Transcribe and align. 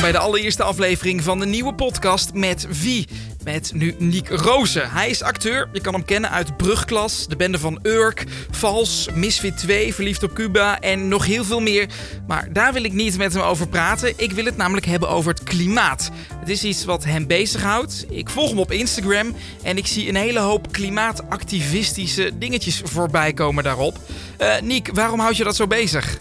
Bij 0.00 0.12
de 0.12 0.18
allereerste 0.18 0.62
aflevering 0.62 1.22
van 1.22 1.38
de 1.38 1.46
nieuwe 1.46 1.74
podcast 1.74 2.32
met 2.34 2.82
Wie. 2.82 3.08
Met 3.44 3.70
nu 3.74 3.94
Nick 3.98 4.28
Rozen. 4.28 4.90
Hij 4.90 5.10
is 5.10 5.22
acteur. 5.22 5.68
Je 5.72 5.80
kan 5.80 5.92
hem 5.94 6.04
kennen 6.04 6.30
uit 6.30 6.56
Brugklas, 6.56 7.26
de 7.26 7.36
bende 7.36 7.58
van 7.58 7.78
Urk, 7.82 8.24
Vals, 8.50 9.08
Misfit 9.14 9.58
2, 9.58 9.94
Verliefd 9.94 10.22
op 10.22 10.34
Cuba 10.34 10.80
en 10.80 11.08
nog 11.08 11.26
heel 11.26 11.44
veel 11.44 11.60
meer. 11.60 11.86
Maar 12.26 12.52
daar 12.52 12.72
wil 12.72 12.84
ik 12.84 12.92
niet 12.92 13.18
met 13.18 13.32
hem 13.32 13.42
over 13.42 13.68
praten. 13.68 14.12
Ik 14.16 14.32
wil 14.32 14.44
het 14.44 14.56
namelijk 14.56 14.86
hebben 14.86 15.08
over 15.08 15.30
het 15.30 15.42
klimaat. 15.42 16.10
Het 16.38 16.48
is 16.48 16.64
iets 16.64 16.84
wat 16.84 17.04
hem 17.04 17.26
bezighoudt. 17.26 18.06
Ik 18.08 18.30
volg 18.30 18.48
hem 18.48 18.58
op 18.58 18.72
Instagram 18.72 19.34
en 19.62 19.76
ik 19.76 19.86
zie 19.86 20.08
een 20.08 20.16
hele 20.16 20.40
hoop 20.40 20.72
klimaatactivistische 20.72 22.30
dingetjes 22.38 22.80
voorbij 22.84 23.32
komen 23.32 23.64
daarop. 23.64 23.98
Uh, 24.38 24.60
Nick, 24.60 24.90
waarom 24.92 25.20
houd 25.20 25.36
je 25.36 25.44
dat 25.44 25.56
zo 25.56 25.66
bezig? 25.66 26.18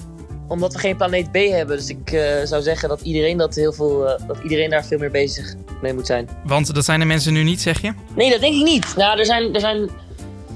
Omdat 0.47 0.73
we 0.73 0.79
geen 0.79 0.95
planeet 0.95 1.31
B 1.31 1.35
hebben. 1.35 1.77
Dus 1.77 1.89
ik 1.89 2.11
uh, 2.11 2.21
zou 2.43 2.61
zeggen 2.61 2.89
dat 2.89 3.01
iedereen, 3.01 3.37
dat, 3.37 3.55
heel 3.55 3.73
veel, 3.73 4.03
uh, 4.03 4.27
dat 4.27 4.37
iedereen 4.43 4.69
daar 4.69 4.85
veel 4.85 4.99
meer 4.99 5.11
bezig 5.11 5.53
mee 5.81 5.93
moet 5.93 6.05
zijn. 6.05 6.29
Want 6.43 6.75
dat 6.75 6.85
zijn 6.85 6.99
de 6.99 7.05
mensen 7.05 7.33
nu 7.33 7.43
niet, 7.43 7.61
zeg 7.61 7.81
je? 7.81 7.93
Nee, 8.15 8.31
dat 8.31 8.39
denk 8.39 8.55
ik 8.55 8.63
niet. 8.63 8.95
Nou, 8.95 9.19
er 9.19 9.25
zijn, 9.25 9.53
er 9.53 9.59
zijn... 9.59 9.89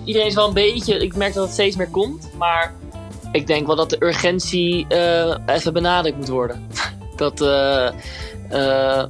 Iedereen 0.04 0.28
is 0.28 0.36
wel 0.36 0.48
een 0.48 0.54
beetje... 0.54 0.98
Ik 0.98 1.16
merk 1.16 1.34
dat 1.34 1.44
het 1.44 1.54
steeds 1.54 1.76
meer 1.76 1.90
komt. 1.90 2.30
Maar 2.38 2.74
ik 3.32 3.48
denk 3.48 3.68
wel 3.68 3.76
dat 3.76 3.90
de 3.90 4.04
urgentie 4.06 4.86
uh, 4.90 5.38
even 5.46 5.74
benadrukt 5.74 6.18
moet 6.18 6.28
worden. 6.28 6.68
dat, 7.16 7.38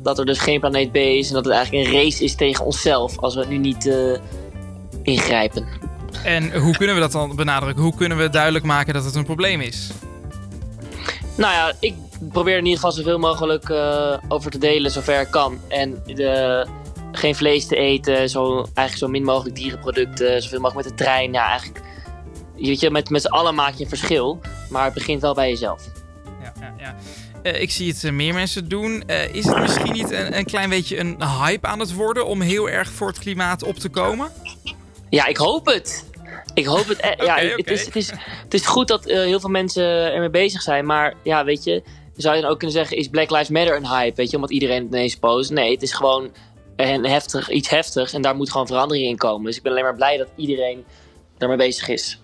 dat 0.03 0.19
er 0.19 0.25
dus 0.25 0.39
geen 0.39 0.59
planeet 0.59 0.91
B 0.91 0.95
is. 0.95 1.27
En 1.27 1.33
dat 1.33 1.45
het 1.45 1.53
eigenlijk 1.53 1.87
een 1.87 1.93
race 1.93 2.23
is 2.23 2.35
tegen 2.35 2.65
onszelf. 2.65 3.19
Als 3.19 3.35
we 3.35 3.45
nu 3.45 3.57
niet 3.57 3.93
ingrijpen. 5.03 5.65
En 6.23 6.59
hoe 6.59 6.77
kunnen 6.77 6.95
we 6.95 7.01
dat 7.01 7.11
dan 7.11 7.35
benadrukken? 7.35 7.83
Hoe 7.83 7.95
kunnen 7.95 8.17
we 8.17 8.29
duidelijk 8.29 8.65
maken 8.65 8.93
dat 8.93 9.05
het 9.05 9.15
een 9.15 9.25
probleem 9.25 9.61
is? 9.61 9.91
Nou 11.39 11.53
ja, 11.53 11.73
ik 11.79 11.93
probeer 12.31 12.57
in 12.57 12.65
ieder 12.65 12.75
geval 12.75 12.91
zoveel 12.91 13.19
mogelijk 13.19 13.69
uh, 13.69 14.17
over 14.27 14.51
te 14.51 14.57
delen, 14.57 14.91
zover 14.91 15.21
ik 15.21 15.31
kan. 15.31 15.59
En 15.67 16.01
de, 16.05 16.65
geen 17.11 17.35
vlees 17.35 17.67
te 17.67 17.75
eten, 17.75 18.29
zo, 18.29 18.55
eigenlijk 18.55 18.97
zo 18.97 19.07
min 19.07 19.23
mogelijk 19.23 19.55
dierenproducten, 19.55 20.41
zoveel 20.41 20.59
mogelijk 20.59 20.87
met 20.87 20.97
de 20.97 21.03
trein. 21.03 21.33
Ja, 21.33 21.47
eigenlijk, 21.47 21.81
weet 22.55 22.79
je, 22.79 22.91
met, 22.91 23.09
met 23.09 23.21
z'n 23.21 23.27
allen 23.27 23.55
maak 23.55 23.73
je 23.73 23.83
een 23.83 23.89
verschil, 23.89 24.39
maar 24.69 24.85
het 24.85 24.93
begint 24.93 25.21
wel 25.21 25.33
bij 25.33 25.49
jezelf. 25.49 25.83
Ja, 26.41 26.53
ja, 26.59 26.73
ja. 26.77 26.95
Uh, 27.43 27.61
ik 27.61 27.71
zie 27.71 27.91
het 27.91 28.03
uh, 28.03 28.11
meer 28.11 28.33
mensen 28.33 28.69
doen. 28.69 29.03
is 29.31 29.45
het 29.45 29.59
misschien 29.59 29.93
niet 29.93 30.11
een, 30.11 30.37
een 30.37 30.45
klein 30.45 30.69
beetje 30.69 30.99
een 30.99 31.23
hype 31.23 31.67
aan 31.67 31.79
het 31.79 31.93
worden 31.93 32.25
om 32.25 32.41
heel 32.41 32.69
erg 32.69 32.91
voor 32.91 33.07
het 33.07 33.19
klimaat 33.19 33.63
op 33.63 33.75
te 33.75 33.89
komen? 33.89 34.31
Ja, 35.09 35.25
ik 35.25 35.37
hoop 35.37 35.65
het. 35.65 36.05
Ik 36.53 36.65
hoop 36.65 36.87
het. 36.87 36.99
E- 37.01 37.23
ja, 37.25 37.37
Het, 37.37 37.67
is, 37.67 37.85
het, 37.85 37.95
is, 37.95 38.11
het 38.43 38.53
is 38.53 38.65
goed 38.65 38.87
dat 38.87 39.09
uh, 39.09 39.15
heel 39.15 39.39
veel 39.39 39.49
mensen 39.49 40.13
ermee 40.13 40.29
bezig 40.29 40.61
zijn. 40.61 40.85
Maar 40.85 41.13
ja, 41.23 41.45
weet 41.45 41.63
je, 41.63 41.83
zou 42.15 42.35
je 42.35 42.41
dan 42.41 42.51
ook 42.51 42.57
kunnen 42.57 42.77
zeggen: 42.77 42.97
is 42.97 43.07
Black 43.07 43.29
Lives 43.29 43.49
Matter 43.49 43.75
een 43.75 43.87
hype? 43.87 44.15
Weet 44.15 44.29
je, 44.29 44.35
omdat 44.35 44.51
iedereen 44.51 44.83
het 44.83 44.93
ineens 44.93 45.15
post. 45.15 45.51
Nee, 45.51 45.71
het 45.71 45.81
is 45.81 45.93
gewoon 45.93 46.31
een 46.75 47.05
heftig, 47.05 47.49
iets 47.49 47.69
heftigs. 47.69 48.13
En 48.13 48.21
daar 48.21 48.35
moet 48.35 48.51
gewoon 48.51 48.67
verandering 48.67 49.07
in 49.07 49.17
komen. 49.17 49.45
Dus 49.45 49.57
ik 49.57 49.63
ben 49.63 49.71
alleen 49.71 49.83
maar 49.83 49.95
blij 49.95 50.17
dat 50.17 50.27
iedereen 50.35 50.85
daarmee 51.37 51.57
bezig 51.57 51.87
is. 51.87 52.19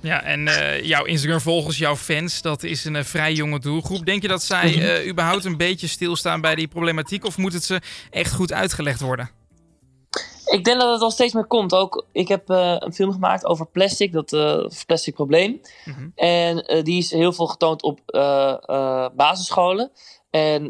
Ja, 0.00 0.22
en 0.22 0.46
uh, 0.46 0.82
jouw 0.82 1.04
Instagram-volgers, 1.04 1.78
jouw 1.78 1.96
fans, 1.96 2.42
dat 2.42 2.62
is 2.62 2.84
een 2.84 2.94
uh, 2.94 3.02
vrij 3.02 3.32
jonge 3.32 3.58
doelgroep. 3.58 4.06
Denk 4.06 4.22
je 4.22 4.28
dat 4.28 4.42
zij 4.42 4.74
uh, 4.74 5.08
überhaupt 5.10 5.44
een 5.44 5.56
beetje 5.56 5.86
stilstaan 5.86 6.40
bij 6.40 6.54
die 6.54 6.68
problematiek? 6.68 7.24
Of 7.24 7.36
moet 7.36 7.52
het 7.52 7.64
ze 7.64 7.80
echt 8.10 8.32
goed 8.32 8.52
uitgelegd 8.52 9.00
worden? 9.00 9.30
Ik 10.44 10.64
denk 10.64 10.80
dat 10.80 10.92
het 10.92 11.00
al 11.00 11.10
steeds 11.10 11.32
meer 11.32 11.46
komt. 11.46 11.74
Ook, 11.74 12.06
ik 12.12 12.28
heb 12.28 12.50
uh, 12.50 12.76
een 12.78 12.92
film 12.94 13.12
gemaakt 13.12 13.46
over 13.46 13.66
plastic, 13.66 14.12
dat 14.12 14.32
uh, 14.32 14.66
plastic 14.86 15.14
probleem. 15.14 15.60
Mm 15.84 15.94
-hmm. 15.94 16.12
En 16.14 16.74
uh, 16.74 16.82
die 16.82 16.98
is 16.98 17.10
heel 17.10 17.32
veel 17.32 17.46
getoond 17.46 17.82
op 17.82 18.00
basisscholen. 19.16 19.90
En 20.30 20.64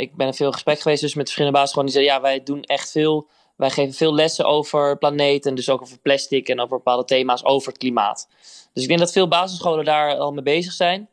ik 0.00 0.16
ben 0.16 0.26
in 0.26 0.34
veel 0.34 0.52
gesprek 0.52 0.80
geweest 0.80 1.00
dus 1.00 1.14
met 1.14 1.24
verschillende 1.24 1.56
basisscholen. 1.56 1.92
Die 1.92 2.00
zeiden, 2.00 2.16
ja, 2.16 2.28
wij 2.28 2.42
doen 2.42 2.62
echt 2.62 2.90
veel. 2.90 3.28
Wij 3.56 3.70
geven 3.70 3.94
veel 3.94 4.14
lessen 4.14 4.44
over 4.44 4.98
planeet 4.98 5.46
en 5.46 5.54
dus 5.54 5.70
ook 5.70 5.82
over 5.82 5.98
plastic 5.98 6.48
en 6.48 6.60
over 6.60 6.76
bepaalde 6.76 7.04
thema's 7.04 7.44
over 7.44 7.68
het 7.68 7.78
klimaat. 7.78 8.28
Dus 8.72 8.82
ik 8.82 8.88
denk 8.88 9.00
dat 9.00 9.12
veel 9.12 9.28
basisscholen 9.28 9.84
daar 9.84 10.16
al 10.16 10.32
mee 10.32 10.42
bezig 10.42 10.72
zijn. 10.72 11.08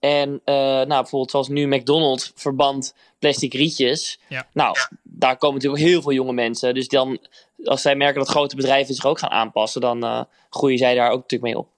En 0.00 0.40
nou, 0.44 0.86
bijvoorbeeld 0.86 1.30
zoals 1.30 1.48
nu 1.48 1.66
McDonald's 1.66 2.32
verband 2.34 2.94
plastic 3.18 3.54
rietjes. 3.54 4.20
Ja. 4.28 4.46
Nou, 4.52 4.76
daar 5.02 5.36
komen 5.36 5.54
natuurlijk 5.56 5.82
heel 5.82 6.02
veel 6.02 6.12
jonge 6.12 6.32
mensen. 6.32 6.74
Dus 6.74 6.88
dan 6.88 7.18
als 7.64 7.82
zij 7.82 7.94
merken 7.96 8.18
dat 8.18 8.28
grote 8.28 8.56
bedrijven 8.56 8.94
zich 8.94 9.06
ook 9.06 9.18
gaan 9.18 9.30
aanpassen, 9.30 9.80
dan 9.80 10.04
uh, 10.04 10.22
groeien 10.50 10.78
zij 10.78 10.94
daar 10.94 11.10
ook 11.10 11.22
natuurlijk 11.22 11.52
mee 11.52 11.58
op. 11.58 11.68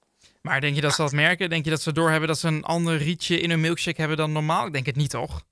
Maar 0.41 0.61
denk 0.61 0.75
je 0.75 0.81
dat 0.81 0.95
ze 0.95 1.03
dat 1.03 1.13
merken? 1.13 1.51
Denk 1.51 1.65
je 1.65 1.71
dat 1.71 1.81
ze 1.81 1.93
doorhebben 1.93 2.29
dat 2.29 2.39
ze 2.39 2.49
een 2.49 2.65
ander 2.65 2.97
rietje 2.97 3.41
in 3.41 3.51
hun 3.51 3.61
milkshake 3.61 4.01
hebben 4.01 4.17
dan 4.17 4.33
normaal? 4.33 4.67
Ik 4.67 4.73
denk 4.73 4.87
het 4.87 4.97
niet, 4.97 5.11
toch? 5.11 5.43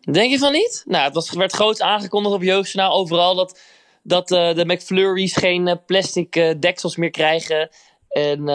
Denk 0.00 0.30
je 0.30 0.38
van 0.38 0.52
niet? 0.52 0.82
Nou, 0.86 1.04
het 1.04 1.14
was, 1.14 1.30
werd 1.30 1.52
groots 1.52 1.80
aangekondigd 1.80 2.34
op 2.34 2.42
Jeugdjournaal 2.42 2.94
overal 2.94 3.34
dat, 3.34 3.60
dat 4.02 4.30
uh, 4.30 4.54
de 4.54 4.64
McFlurries 4.66 5.36
geen 5.36 5.66
uh, 5.66 5.74
plastic 5.86 6.36
uh, 6.36 6.54
deksels 6.60 6.96
meer 6.96 7.10
krijgen. 7.10 7.70
En, 8.08 8.48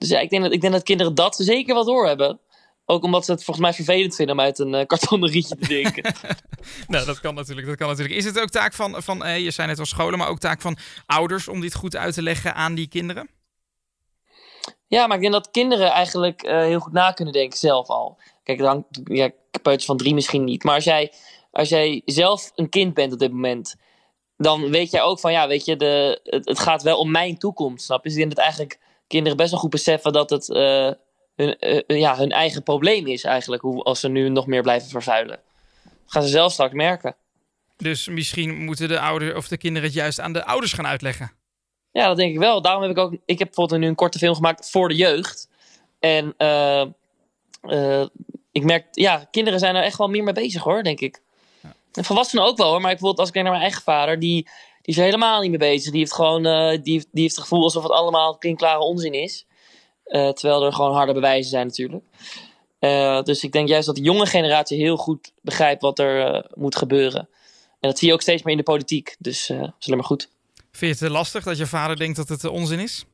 dus 0.00 0.08
ja, 0.08 0.18
ik 0.18 0.30
denk, 0.30 0.42
dat, 0.42 0.52
ik 0.52 0.60
denk 0.60 0.72
dat 0.72 0.82
kinderen 0.82 1.14
dat 1.14 1.36
zeker 1.36 1.74
wel 1.74 1.84
doorhebben. 1.84 2.40
Ook 2.84 3.02
omdat 3.02 3.24
ze 3.24 3.30
het 3.30 3.44
volgens 3.44 3.66
mij 3.66 3.74
vervelend 3.74 4.14
vinden 4.14 4.34
om 4.34 4.40
uit 4.40 4.58
een 4.58 4.74
uh, 4.74 4.86
kartonnen 4.86 5.30
rietje 5.30 5.56
te 5.56 5.66
drinken. 5.66 6.14
nou, 6.88 7.06
dat 7.06 7.20
kan 7.20 7.34
natuurlijk. 7.34 7.66
Dat 7.66 7.76
kan 7.76 7.88
natuurlijk. 7.88 8.16
Is 8.16 8.24
het 8.24 8.40
ook 8.40 8.48
taak 8.48 8.72
van, 8.72 9.02
van 9.02 9.26
uh, 9.26 9.38
je 9.38 9.50
zei 9.50 9.68
net 9.68 9.78
al 9.78 9.86
scholen, 9.86 10.18
maar 10.18 10.28
ook 10.28 10.38
taak 10.38 10.60
van 10.60 10.76
ouders 11.06 11.48
om 11.48 11.60
dit 11.60 11.74
goed 11.74 11.96
uit 11.96 12.14
te 12.14 12.22
leggen 12.22 12.54
aan 12.54 12.74
die 12.74 12.88
kinderen? 12.88 13.30
Ja, 14.86 15.06
maar 15.06 15.16
ik 15.16 15.22
denk 15.22 15.32
dat 15.32 15.50
kinderen 15.50 15.90
eigenlijk 15.90 16.44
uh, 16.44 16.60
heel 16.60 16.80
goed 16.80 16.92
na 16.92 17.12
kunnen 17.12 17.34
denken 17.34 17.58
zelf 17.58 17.88
al. 17.88 18.18
Kijk, 18.42 18.58
dan, 18.58 18.86
ja, 19.04 19.30
peuters 19.62 19.86
van 19.86 19.96
drie 19.96 20.14
misschien 20.14 20.44
niet. 20.44 20.64
Maar 20.64 20.74
als 20.74 20.84
jij, 20.84 21.12
als 21.50 21.68
jij 21.68 22.02
zelf 22.04 22.52
een 22.54 22.68
kind 22.68 22.94
bent 22.94 23.12
op 23.12 23.18
dit 23.18 23.32
moment, 23.32 23.76
dan 24.36 24.70
weet 24.70 24.90
jij 24.90 25.02
ook 25.02 25.20
van, 25.20 25.32
ja, 25.32 25.48
weet 25.48 25.64
je, 25.64 25.76
de, 25.76 26.20
het, 26.24 26.48
het 26.48 26.58
gaat 26.58 26.82
wel 26.82 26.98
om 26.98 27.10
mijn 27.10 27.38
toekomst, 27.38 27.84
snap 27.84 28.02
je? 28.02 28.08
Dus 28.08 28.18
ik 28.18 28.24
denk 28.24 28.34
dat 28.34 28.44
eigenlijk 28.44 28.78
kinderen 29.10 29.36
best 29.36 29.50
wel 29.50 29.60
goed 29.60 29.70
beseffen 29.70 30.12
dat 30.12 30.30
het 30.30 30.48
hun, 31.40 31.56
uh, 31.60 31.98
ja, 32.00 32.16
hun 32.16 32.30
eigen 32.30 32.62
probleem 32.62 33.06
is 33.06 33.24
eigenlijk. 33.24 33.62
Hoe, 33.62 33.82
als 33.82 34.00
ze 34.00 34.08
nu 34.08 34.28
nog 34.28 34.46
meer 34.46 34.62
blijven 34.62 34.88
vervuilen. 34.88 35.40
gaan 36.06 36.22
ze 36.22 36.28
zelf 36.28 36.52
straks 36.52 36.72
merken. 36.72 37.16
Dus 37.76 38.08
misschien 38.08 38.64
moeten 38.64 38.88
de 38.88 39.00
ouders 39.00 39.34
of 39.34 39.48
de 39.48 39.56
kinderen 39.56 39.88
het 39.88 39.96
juist 39.96 40.20
aan 40.20 40.32
de 40.32 40.44
ouders 40.44 40.72
gaan 40.72 40.86
uitleggen. 40.86 41.32
Ja, 41.92 42.06
dat 42.06 42.16
denk 42.16 42.32
ik 42.32 42.38
wel. 42.38 42.62
Daarom 42.62 42.82
heb 42.82 42.90
ik 42.90 42.98
ook. 42.98 43.12
Ik 43.12 43.38
heb 43.38 43.46
bijvoorbeeld 43.46 43.80
nu 43.80 43.86
een 43.86 43.94
korte 43.94 44.18
film 44.18 44.34
gemaakt 44.34 44.70
voor 44.70 44.88
de 44.88 44.94
jeugd. 44.94 45.48
En 45.98 46.34
uh, 46.38 46.84
uh, 47.62 48.06
ik 48.52 48.64
merk, 48.64 48.86
ja, 48.90 49.28
kinderen 49.30 49.58
zijn 49.58 49.76
er 49.76 49.82
echt 49.82 49.98
wel 49.98 50.08
meer 50.08 50.22
mee 50.22 50.34
bezig 50.34 50.62
hoor, 50.62 50.82
denk 50.82 51.00
ik. 51.00 51.22
Ja. 51.62 51.74
En 51.92 52.04
volwassenen 52.04 52.44
ook 52.44 52.56
wel 52.56 52.70
hoor. 52.70 52.80
Maar 52.80 52.90
ik 52.90 52.98
bijvoorbeeld 52.98 53.18
als 53.18 53.28
ik 53.28 53.32
kijk 53.32 53.44
naar 53.44 53.54
mijn 53.54 53.66
eigen 53.66 53.82
vader, 53.82 54.18
die, 54.18 54.48
die 54.90 54.98
is 54.98 55.04
er 55.04 55.10
helemaal 55.14 55.40
niet 55.40 55.50
mee 55.50 55.58
bezig. 55.58 55.90
Die 55.90 56.00
heeft 56.00 56.14
gewoon, 56.14 56.46
uh, 56.46 56.70
die, 56.70 56.82
die 56.82 57.22
heeft 57.22 57.34
het 57.34 57.44
gevoel 57.44 57.62
alsof 57.62 57.82
het 57.82 57.92
allemaal 57.92 58.38
klinkklare 58.38 58.80
onzin 58.80 59.12
is. 59.12 59.46
Uh, 60.06 60.28
terwijl 60.28 60.64
er 60.64 60.72
gewoon 60.72 60.94
harde 60.94 61.12
bewijzen 61.12 61.50
zijn 61.50 61.66
natuurlijk. 61.66 62.04
Uh, 62.80 63.22
dus 63.22 63.44
ik 63.44 63.52
denk 63.52 63.68
juist 63.68 63.86
dat 63.86 63.96
de 63.96 64.02
jonge 64.02 64.26
generatie 64.26 64.78
heel 64.78 64.96
goed 64.96 65.32
begrijpt 65.40 65.82
wat 65.82 65.98
er 65.98 66.46
moet 66.54 66.76
gebeuren. 66.76 67.28
En 67.80 67.88
dat 67.88 67.98
zie 67.98 68.08
je 68.08 68.14
ook 68.14 68.20
steeds 68.20 68.42
meer 68.42 68.52
in 68.52 68.58
de 68.58 68.64
politiek. 68.64 69.16
Dus 69.18 69.46
dat 69.46 69.58
is 69.58 69.86
alleen 69.86 69.98
maar 69.98 70.04
goed. 70.04 70.28
Vind 70.72 70.98
je 70.98 71.04
het 71.04 71.14
lastig 71.14 71.44
dat 71.44 71.58
je 71.58 71.66
vader 71.66 71.96
denkt 71.96 72.16
dat 72.16 72.28
het 72.28 72.44
onzin 72.44 72.78
is? 72.78 73.04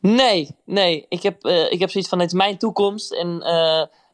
Nee, 0.00 0.56
nee. 0.64 1.06
Ik 1.08 1.22
heb, 1.22 1.46
ik 1.46 1.80
heb 1.80 1.90
zoiets 1.90 2.10
van, 2.10 2.18
het 2.18 2.28
is 2.28 2.38
mijn 2.38 2.58
toekomst. 2.58 3.12
En 3.12 3.38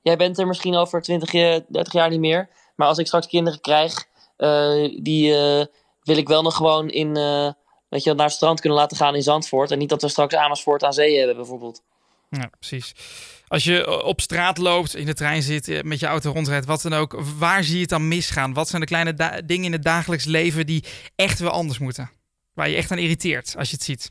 jij 0.02 0.16
bent 0.16 0.38
er 0.38 0.46
misschien 0.46 0.76
over 0.76 1.02
20, 1.02 1.30
30 1.30 1.92
jaar 1.92 2.10
niet 2.10 2.20
meer. 2.20 2.48
Maar 2.76 2.88
als 2.88 2.98
ik 2.98 3.06
straks 3.06 3.26
kinderen 3.26 3.60
krijg, 3.60 4.06
die 5.02 5.32
wil 6.02 6.16
ik 6.16 6.28
wel 6.28 6.42
nog 6.42 6.56
gewoon 6.56 6.90
in 6.90 7.14
dat 7.88 8.04
je, 8.04 8.14
naar 8.14 8.26
het 8.26 8.34
strand 8.34 8.60
kunnen 8.60 8.78
laten 8.78 8.96
gaan 8.96 9.14
in 9.14 9.22
Zandvoort. 9.22 9.70
En 9.70 9.78
niet 9.78 9.88
dat 9.88 10.02
we 10.02 10.08
straks 10.08 10.34
Amersfoort 10.34 10.82
aan 10.82 10.92
zee 10.92 11.18
hebben, 11.18 11.36
bijvoorbeeld. 11.36 11.82
Ja, 12.30 12.50
precies. 12.58 12.94
Als 13.48 13.64
je 13.64 14.02
op 14.04 14.20
straat 14.20 14.58
loopt, 14.58 14.94
in 14.94 15.06
de 15.06 15.14
trein 15.14 15.42
zit, 15.42 15.84
met 15.84 16.00
je 16.00 16.06
auto 16.06 16.30
rondrijdt, 16.30 16.66
wat 16.66 16.82
dan 16.82 16.92
ook, 16.92 17.20
waar 17.38 17.64
zie 17.64 17.74
je 17.74 17.80
het 17.80 17.88
dan 17.88 18.08
misgaan? 18.08 18.54
Wat 18.54 18.68
zijn 18.68 18.80
de 18.80 18.86
kleine 18.86 19.42
dingen 19.44 19.64
in 19.64 19.72
het 19.72 19.82
dagelijks 19.82 20.24
leven 20.24 20.66
die 20.66 20.84
echt 21.14 21.38
wel 21.38 21.50
anders 21.50 21.78
moeten? 21.78 22.10
Waar 22.54 22.68
je 22.68 22.76
echt 22.76 22.90
aan 22.90 22.98
irriteert 22.98 23.54
als 23.58 23.70
je 23.70 23.74
het 23.74 23.84
ziet? 23.84 24.10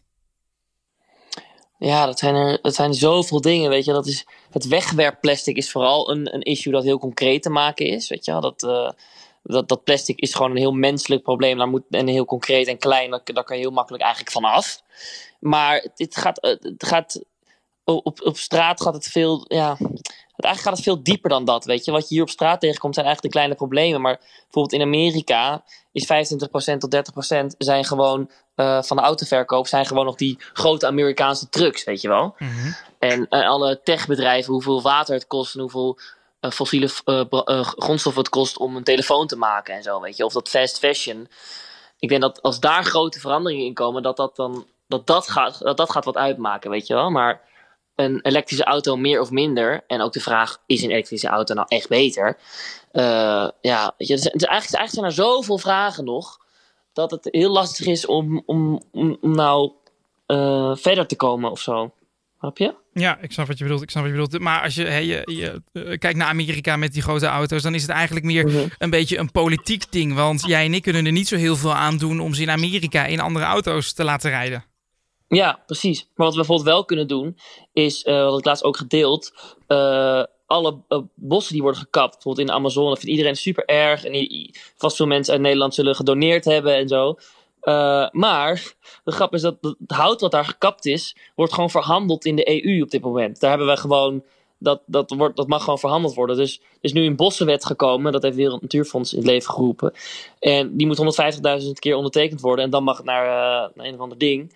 Ja, 1.78 2.06
dat 2.06 2.20
zijn 2.20 2.36
er 2.36 2.60
dat 2.62 2.76
zijn 2.76 2.94
zoveel 2.94 3.42
dingen, 3.42 3.70
weet 3.70 3.86
je. 3.86 3.92
Dat 3.92 4.08
is, 4.08 4.26
het 4.52 4.68
wegwerpplastic 4.68 5.58
is 5.58 5.72
vooral 5.72 6.12
een, 6.12 6.34
een 6.34 6.42
issue 6.42 6.74
dat 6.74 6.84
heel 6.84 7.00
concreet 7.00 7.42
te 7.42 7.50
maken 7.50 7.86
is, 7.86 8.10
weet 8.10 8.26
je. 8.26 8.40
Dat... 8.40 8.64
Uh, 8.64 8.90
dat, 9.48 9.68
dat 9.68 9.84
plastic 9.84 10.20
is 10.20 10.34
gewoon 10.34 10.52
een 10.52 10.58
heel 10.58 10.72
menselijk 10.72 11.24
probleem. 11.24 11.58
Daar 11.58 11.68
moet, 11.68 11.84
en 11.90 12.08
heel 12.08 12.26
concreet 12.26 12.68
en 12.68 12.78
klein, 12.78 13.10
daar, 13.10 13.22
daar 13.24 13.44
kan 13.44 13.58
je 13.58 13.62
heel 13.62 13.72
makkelijk 13.72 14.04
eigenlijk 14.04 14.34
van 14.34 14.44
af. 14.44 14.82
Maar 15.40 15.88
het 15.96 16.18
gaat, 16.18 16.38
het 16.62 16.86
gaat 16.86 17.24
op, 17.84 18.22
op 18.22 18.38
straat 18.38 18.82
gaat 18.82 18.94
het 18.94 19.08
veel. 19.08 19.46
Ja, 19.48 19.78
het 20.36 20.46
eigenlijk 20.46 20.62
gaat 20.62 20.86
het 20.86 20.96
veel 20.96 21.04
dieper 21.04 21.30
dan 21.30 21.46
dat, 21.46 21.66
weet 21.66 21.86
je. 21.86 21.92
Wat 21.92 22.10
je 22.10 22.14
hier 22.14 22.24
op 22.24 22.30
straat 22.30 22.60
tegenkomt 22.60 22.94
zijn 22.94 23.06
eigenlijk 23.06 23.34
de 23.34 23.40
kleine 23.40 23.60
problemen. 23.60 24.02
Maar 24.02 24.18
bijvoorbeeld 24.18 24.74
in 24.74 24.82
Amerika 24.82 25.64
is 25.92 26.04
25% 26.74 26.78
tot 26.78 26.96
30% 26.96 27.46
zijn 27.58 27.86
gewoon 27.86 28.30
uh, 28.56 28.82
van 28.82 28.98
de 28.98 29.04
autoverkoop 29.04 29.68
zijn 29.68 29.86
gewoon 29.86 30.06
nog 30.06 30.16
die 30.16 30.38
grote 30.54 30.88
Amerikaanse 30.88 31.50
trucks, 31.50 31.84
weet 31.84 32.02
je 32.02 32.08
wel. 32.08 32.36
Mhm. 32.38 32.72
En 33.00 33.28
uh, 33.30 33.50
alle 33.50 33.82
techbedrijven, 33.84 34.54
hoeveel 34.54 34.82
water 34.82 35.14
het 35.14 35.28
kost 35.28 35.56
en 35.56 35.62
hoeveel 35.62 36.00
fossiele 36.52 36.90
grondstoffen 37.78 38.22
het 38.22 38.32
kost 38.32 38.58
om 38.58 38.76
een 38.76 38.84
telefoon 38.84 39.28
te 39.28 39.38
maken 39.38 39.76
en 39.76 39.84
zo, 39.84 40.02
weet 40.02 40.18
je. 40.18 40.26
Of 40.26 40.34
dat 40.34 40.50
fast 40.50 40.80
fashion. 40.80 41.28
Ik 42.00 42.10
denk 42.10 42.22
dat 42.22 42.42
als 42.42 42.60
daar 42.60 42.84
grote 42.84 43.20
veranderingen 43.20 43.66
in 43.66 43.74
komen, 43.74 44.04
dat 44.04 44.18
dat 44.18 44.36
dan 44.36 44.66
dat 44.88 45.08
dat 45.08 45.30
gaat, 45.30 45.60
dat 45.60 45.78
dat 45.78 45.92
gaat 45.92 46.06
wat 46.06 46.18
uitmaken, 46.18 46.70
weet 46.70 46.88
je 46.88 46.94
wel. 46.94 47.10
Maar 47.10 47.42
een 47.96 48.20
elektrische 48.22 48.64
auto 48.64 48.96
meer 48.96 49.22
of 49.22 49.32
minder. 49.32 49.84
En 49.88 50.02
ook 50.02 50.14
de 50.14 50.20
vraag: 50.20 50.62
is 50.66 50.84
een 50.84 50.92
elektrische 50.92 51.28
auto 51.28 51.54
nou 51.54 51.68
echt 51.70 51.90
beter? 51.90 52.38
Ja, 53.62 53.94
weet 53.98 54.08
je, 54.08 54.14
het 54.14 54.34
is, 54.34 54.44
eigenlijk, 54.44 54.92
zijn 54.92 55.06
er 55.06 55.12
zoveel 55.12 55.58
vragen 55.58 56.06
nog. 56.06 56.38
Dat 56.94 57.12
het 57.12 57.28
heel 57.32 57.52
lastig 57.52 57.86
is 57.86 58.06
om, 58.06 58.44
om, 58.46 58.82
om, 58.92 59.18
nou 59.22 59.72
verder 60.76 61.08
te 61.08 61.16
komen 61.16 61.52
of 61.52 61.60
zo. 61.60 61.92
Snap 62.40 62.58
je? 62.58 62.76
Ja, 62.94 63.18
ik 63.22 63.32
snap 63.32 63.48
wat 63.48 63.58
je 63.58 63.64
bedoelt. 63.64 63.82
Ik 63.82 63.90
snap 63.90 64.04
wat 64.04 64.12
je 64.12 64.20
bedoelt. 64.20 64.42
Maar 64.42 64.62
als 64.62 64.76
je, 64.76 64.84
je 64.84 65.62
uh, 65.74 65.84
kijkt 65.98 66.16
naar 66.16 66.28
Amerika 66.28 66.76
met 66.76 66.94
die 66.94 67.02
grote 67.02 67.26
auto's, 67.26 67.62
dan 67.62 67.74
is 67.76 67.82
het 67.82 67.92
eigenlijk 67.92 68.26
meer 68.26 68.46
Mhm. 68.46 68.68
een 68.78 68.90
beetje 68.90 69.18
een 69.18 69.32
politiek 69.32 69.92
ding. 69.92 70.14
Want 70.14 70.44
jij 70.46 70.66
en 70.66 70.74
ik 70.74 70.82
kunnen 70.82 71.06
er 71.06 71.12
niet 71.12 71.28
zo 71.28 71.36
heel 71.36 71.56
veel 71.56 71.74
aan 71.74 71.98
doen 71.98 72.20
om 72.20 72.34
ze 72.34 72.42
in 72.42 72.50
Amerika 72.50 73.06
in 73.06 73.20
andere 73.20 73.46
auto's 73.46 73.94
te 73.94 74.04
laten 74.04 74.30
rijden. 74.30 74.64
Ja, 75.28 75.60
precies. 75.66 76.00
Maar 76.02 76.26
wat 76.26 76.30
we 76.30 76.36
bijvoorbeeld 76.36 76.68
wel 76.68 76.86
kunnen 76.86 77.08
doen, 77.08 77.38
is, 77.74 78.04
uh, 78.06 78.24
wat 78.24 78.40
ik 78.40 78.46
laatst 78.46 78.64
ook 78.64 78.78
gedeeld, 78.78 79.34
uh, 79.68 80.24
alle 80.46 80.82
uh, 80.90 81.00
bossen 81.16 81.54
die 81.54 81.62
worden 81.62 81.82
gekapt, 81.82 82.14
bijvoorbeeld 82.14 82.48
in 82.48 82.54
de 82.54 82.60
Amazone, 82.60 82.96
vindt 82.96 83.10
iedereen 83.12 83.36
super 83.36 83.66
erg. 83.66 84.04
En 84.04 84.50
vast 84.78 84.96
veel 84.96 85.08
mensen 85.08 85.34
uit 85.34 85.42
Nederland 85.42 85.74
zullen 85.74 85.96
gedoneerd 85.96 86.46
hebben 86.46 86.76
en 86.76 86.88
zo. 86.88 87.18
Uh, 87.66 88.10
maar 88.12 88.74
de 89.04 89.12
grap 89.12 89.34
is 89.34 89.42
dat 89.42 89.58
het 89.62 89.76
hout 89.88 90.22
wat 90.22 90.32
daar 90.32 90.46
gekapt 90.46 90.86
is, 90.86 91.16
wordt 91.36 91.54
gewoon 91.54 91.70
verhandeld 91.70 92.26
in 92.26 92.36
de 92.36 92.66
EU 92.66 92.82
op 92.82 92.90
dit 92.90 93.02
moment. 93.02 93.40
Daar 93.40 93.50
hebben 93.50 93.68
we 93.68 93.78
gewoon, 93.78 94.24
dat, 94.58 94.82
dat, 94.86 95.12
wordt, 95.18 95.36
dat 95.36 95.48
mag 95.48 95.64
gewoon 95.64 95.80
verhandeld 95.80 96.14
worden. 96.14 96.36
Dus 96.36 96.58
er 96.58 96.78
is 96.82 96.94
nu 96.94 97.06
een 97.06 97.16
bossenwet 97.16 97.66
gekomen, 97.66 98.12
dat 98.12 98.24
heeft 98.24 98.36
Wereld 98.36 98.62
Natuurfonds 98.62 99.12
in 99.14 99.18
het 99.18 99.28
leven 99.28 99.54
geroepen. 99.54 99.94
En 100.40 100.78
die 100.78 100.88
moet 100.88 101.18
150.000 101.64 101.72
keer 101.72 101.96
ondertekend 101.96 102.42
worden 102.42 102.66
en 102.66 102.72
dan 102.72 102.84
mag 102.84 102.98
het 102.98 103.06
naar, 103.06 103.26
uh, 103.26 103.76
naar 103.76 103.86
een 103.86 103.94
of 103.94 104.00
ander 104.00 104.18
ding. 104.18 104.56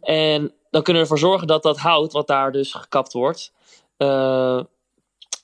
En 0.00 0.52
dan 0.70 0.82
kunnen 0.82 1.02
we 1.02 1.08
ervoor 1.08 1.28
zorgen 1.28 1.46
dat 1.46 1.62
dat 1.62 1.78
hout, 1.78 2.12
wat 2.12 2.26
daar 2.26 2.52
dus 2.52 2.72
gekapt 2.72 3.12
wordt, 3.12 3.52
uh, 3.98 4.60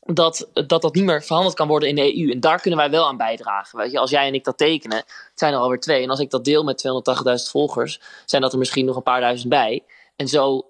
dat, 0.07 0.49
dat 0.53 0.83
dat 0.83 0.95
niet 0.95 1.05
meer 1.05 1.23
verhandeld 1.23 1.55
kan 1.55 1.69
worden 1.69 1.89
in 1.89 1.95
de 1.95 2.19
EU. 2.19 2.31
En 2.31 2.41
daar 2.41 2.61
kunnen 2.61 2.79
wij 2.79 2.91
wel 2.91 3.07
aan 3.07 3.17
bijdragen. 3.17 3.79
Weet 3.79 3.91
je? 3.91 3.99
Als 3.99 4.11
jij 4.11 4.27
en 4.27 4.35
ik 4.35 4.45
dat 4.45 4.59
tekenen, 4.59 4.97
het 4.97 5.31
zijn 5.35 5.53
er 5.53 5.59
alweer 5.59 5.81
twee. 5.81 6.03
En 6.03 6.11
als 6.11 6.21
ik 6.21 6.31
dat 6.31 6.45
deel 6.45 6.65
met 6.65 6.85
280.000 6.87 7.51
volgers, 7.51 8.01
zijn 8.25 8.43
dat 8.43 8.53
er 8.53 8.59
misschien 8.59 8.85
nog 8.85 8.97
een 8.97 9.03
paar 9.03 9.21
duizend 9.21 9.49
bij. 9.49 9.85
En 10.17 10.29
zo 10.29 10.67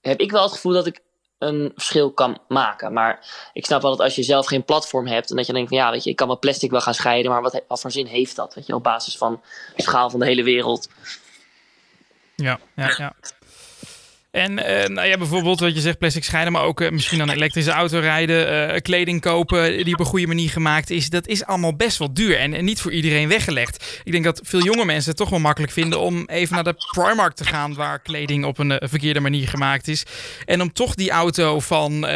heb 0.00 0.20
ik 0.20 0.30
wel 0.30 0.42
het 0.42 0.52
gevoel 0.52 0.72
dat 0.72 0.86
ik 0.86 1.00
een 1.38 1.72
verschil 1.74 2.10
kan 2.10 2.38
maken. 2.48 2.92
Maar 2.92 3.26
ik 3.52 3.66
snap 3.66 3.82
wel 3.82 3.90
dat 3.90 4.00
als 4.00 4.14
je 4.14 4.22
zelf 4.22 4.46
geen 4.46 4.64
platform 4.64 5.06
hebt 5.06 5.30
en 5.30 5.36
dat 5.36 5.46
je 5.46 5.52
denkt 5.52 5.68
van 5.68 5.78
ja, 5.78 5.90
weet 5.90 6.04
je, 6.04 6.10
ik 6.10 6.16
kan 6.16 6.26
mijn 6.26 6.38
plastic 6.38 6.70
wel 6.70 6.80
gaan 6.80 6.94
scheiden, 6.94 7.30
maar 7.30 7.42
wat, 7.42 7.62
wat 7.68 7.80
voor 7.80 7.90
zin 7.90 8.06
heeft 8.06 8.36
dat? 8.36 8.54
Weet 8.54 8.66
je, 8.66 8.74
op 8.74 8.82
basis 8.82 9.16
van 9.16 9.40
de 9.76 9.82
schaal 9.82 10.10
van 10.10 10.20
de 10.20 10.26
hele 10.26 10.42
wereld. 10.42 10.88
Ja, 12.36 12.60
ja, 12.74 12.94
ja. 12.96 13.14
En 14.30 14.50
uh, 14.52 14.86
nou 14.86 15.08
ja, 15.08 15.16
bijvoorbeeld 15.16 15.60
wat 15.60 15.74
je 15.74 15.80
zegt, 15.80 15.98
plastic 15.98 16.24
scheiden, 16.24 16.52
maar 16.52 16.62
ook 16.62 16.80
uh, 16.80 16.90
misschien 16.90 17.18
dan 17.18 17.28
een 17.28 17.34
elektrische 17.34 17.70
auto 17.70 17.98
rijden, 17.98 18.72
uh, 18.74 18.80
kleding 18.80 19.20
kopen 19.20 19.84
die 19.84 19.94
op 19.94 20.00
een 20.00 20.06
goede 20.06 20.26
manier 20.26 20.50
gemaakt 20.50 20.90
is. 20.90 21.10
Dat 21.10 21.26
is 21.26 21.44
allemaal 21.44 21.76
best 21.76 21.98
wel 21.98 22.14
duur 22.14 22.38
en, 22.38 22.54
en, 22.54 22.64
niet 22.64 22.80
voor 22.80 22.92
iedereen 22.92 23.28
weggelegd. 23.28 24.00
Ik 24.04 24.12
denk 24.12 24.24
dat 24.24 24.40
veel 24.44 24.62
jonge 24.62 24.84
mensen 24.84 25.08
het 25.08 25.18
toch 25.18 25.30
wel 25.30 25.38
makkelijk 25.38 25.72
vinden 25.72 26.00
om 26.00 26.24
even 26.26 26.54
naar 26.54 26.64
de 26.64 26.74
Primark 26.92 27.34
te 27.34 27.44
gaan, 27.44 27.74
waar 27.74 27.98
kleding 27.98 28.44
op 28.44 28.58
een 28.58 28.80
verkeerde 28.84 29.20
manier 29.20 29.48
gemaakt 29.48 29.88
is. 29.88 30.04
En 30.44 30.60
om 30.62 30.72
toch 30.72 30.94
die 30.94 31.10
auto 31.10 31.60
van 31.60 32.06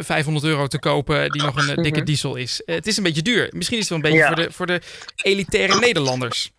500 0.00 0.44
euro 0.44 0.66
te 0.66 0.78
kopen 0.78 1.30
die 1.30 1.42
nog 1.42 1.68
een 1.68 1.82
dikke 1.82 2.02
diesel 2.02 2.36
is. 2.36 2.62
het 2.64 2.86
is 2.86 2.96
een 2.96 3.02
beetje 3.02 3.22
duur. 3.22 3.48
Misschien 3.50 3.78
is 3.78 3.88
het 3.88 4.02
wel 4.02 4.10
een 4.10 4.16
beetje 4.16 4.18
Ja. 4.18 4.26
voor, 4.26 4.44
de, 4.44 4.52
voor 4.52 4.66
de 4.66 4.80
elitaire 5.22 5.78
Nederlanders. 5.78 6.50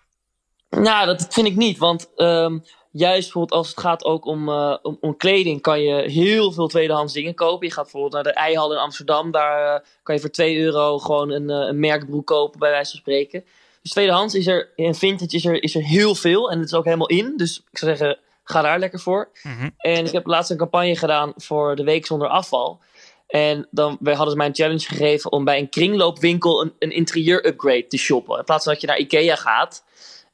Nou, 0.69 1.05
dat 1.05 1.27
vind 1.29 1.47
ik 1.47 1.55
niet. 1.55 1.77
Want 1.77 2.07
um, 2.15 2.63
juist 2.91 3.21
bijvoorbeeld 3.21 3.59
als 3.59 3.69
het 3.69 3.79
gaat 3.79 4.03
ook 4.05 4.25
om, 4.25 4.49
uh, 4.49 4.77
om, 4.81 4.97
om, 5.01 5.17
kleding, 5.17 5.61
kan 5.61 5.81
je 5.81 6.09
heel 6.09 6.51
veel 6.51 6.67
tweedehands 6.67 7.13
dingen 7.13 7.33
kopen. 7.33 7.67
Je 7.67 7.73
gaat 7.73 7.83
bijvoorbeeld 7.83 8.13
naar 8.13 8.23
de 8.23 8.39
Eihal 8.39 8.71
in 8.71 8.77
Amsterdam. 8.77 9.31
Daar 9.31 9.75
uh, 9.75 9.85
kan 10.03 10.15
je 10.15 10.21
voor 10.21 10.29
2 10.29 10.57
euro 10.57 10.99
gewoon 10.99 11.31
een, 11.31 11.49
uh, 11.49 11.67
een 11.67 11.79
merkbroek 11.79 12.27
kopen, 12.27 12.59
bij 12.59 12.71
wijze 12.71 12.91
van 12.91 12.99
spreken. 12.99 13.45
Dus 13.81 13.91
tweedehands 13.91 14.35
is 14.35 14.47
er, 14.47 14.69
en 14.75 14.95
vintage 14.95 15.35
is 15.35 15.45
er, 15.45 15.63
is 15.63 15.75
er 15.75 15.83
heel 15.83 16.15
veel. 16.15 16.51
En 16.51 16.59
het 16.59 16.67
is 16.67 16.73
ook 16.73 16.85
helemaal 16.85 17.07
in. 17.07 17.33
Dus 17.37 17.63
ik 17.71 17.77
zou 17.77 17.95
zeggen, 17.95 18.19
ga 18.43 18.61
daar 18.61 18.79
lekker 18.79 18.99
voor. 18.99 19.29
Mm 19.43 19.57
-hmm. 19.57 19.73
En 19.77 20.05
ik 20.05 20.11
heb 20.11 20.25
laatst 20.25 20.51
een 20.51 20.57
campagne 20.57 20.95
gedaan 20.95 21.33
voor 21.35 21.75
de 21.75 21.83
Week 21.83 22.05
Zonder 22.05 22.27
Afval. 22.27 22.79
En 23.27 23.67
dan 23.69 23.97
hadden 24.03 24.29
ze 24.29 24.35
mij 24.35 24.47
een 24.47 24.55
challenge 24.55 24.85
gegeven 24.85 25.31
om 25.31 25.43
bij 25.43 25.59
een 25.59 25.69
kringloopwinkel 25.69 26.61
een, 26.61 26.73
een 26.79 26.91
interieur-upgrade 26.91 27.87
te 27.87 27.97
shoppen. 27.97 28.37
In 28.37 28.43
plaats 28.43 28.63
van 28.63 28.73
dat 28.73 28.81
je 28.81 28.87
naar 28.87 28.97
Ikea 28.97 29.35
gaat. 29.35 29.83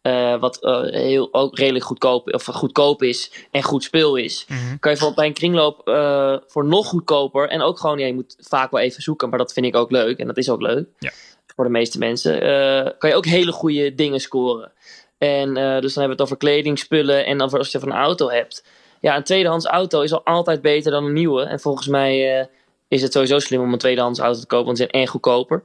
Uh, 0.07 0.39
wat 0.39 0.57
uh, 0.62 0.81
heel, 0.81 1.33
ook 1.33 1.57
redelijk 1.57 1.86
goedkoop, 1.86 2.33
of 2.33 2.45
goedkoop 2.45 3.04
is 3.04 3.31
en 3.51 3.63
goed 3.63 3.83
speel 3.83 4.15
is. 4.15 4.45
Mm 4.48 4.57
-hmm. 4.57 4.65
Kan 4.68 4.92
je 4.92 4.98
bijvoorbeeld 4.98 5.15
bij 5.15 5.25
een 5.25 5.33
kringloop 5.33 5.88
uh, 5.88 6.38
voor 6.48 6.65
nog 6.65 6.88
goedkoper. 6.88 7.50
En 7.50 7.62
ook 7.62 7.80
gewoon, 7.80 8.00
ja, 8.00 8.06
je 8.06 8.13
moet 8.13 8.36
vaak 8.39 8.71
wel 8.71 8.81
even 8.81 9.01
zoeken, 9.01 9.30
maar 9.30 9.38
dat 9.38 9.54
vind 9.54 9.65
ik 9.65 9.75
ook 9.75 9.92
leuk. 9.92 10.18
En 10.18 10.27
dat 10.27 10.38
is 10.38 10.50
ook 10.50 10.62
leuk 10.62 10.88
ja. 11.00 11.12
voor 11.56 11.63
de 11.63 11.71
meeste 11.71 11.98
mensen. 11.98 12.42
eh, 12.42 12.92
kan 12.98 13.09
je 13.09 13.15
ook 13.15 13.25
hele 13.25 13.51
goede 13.51 13.95
dingen 13.95 14.19
scoren. 14.19 14.71
En 15.18 15.57
eh, 15.57 15.80
dus 15.81 15.94
dan 15.94 16.04
hebben 16.04 16.04
we 16.04 16.10
het 16.10 16.21
over 16.21 16.38
kleding, 16.38 16.80
spullen 16.80 17.25
en 17.25 17.38
dan 17.38 17.50
als 17.50 17.71
je 17.71 17.80
van 17.80 17.92
een 17.92 17.98
auto 17.98 18.30
hebt. 18.30 18.63
Ja, 19.00 19.15
een 19.15 19.24
tweedehands 19.24 19.65
auto 19.65 20.01
is 20.01 20.13
al 20.13 20.25
altijd 20.25 20.62
beter 20.62 20.92
dan 20.92 21.06
een 21.06 21.13
nieuwe. 21.13 21.44
En 21.44 21.60
volgens 21.60 21.88
mij 21.88 22.39
eh, 22.39 22.45
is 22.88 23.01
het 23.01 23.13
sowieso 23.13 23.39
slim 23.39 23.62
om 23.62 23.74
een 23.74 23.80
tweedehands 23.80 24.19
auto 24.19 24.39
te 24.39 24.48
kopen, 24.48 24.66
want 24.66 24.78
ze 24.78 24.88
zijn 24.89 25.01
erg 25.01 25.12
goedkoper. 25.12 25.63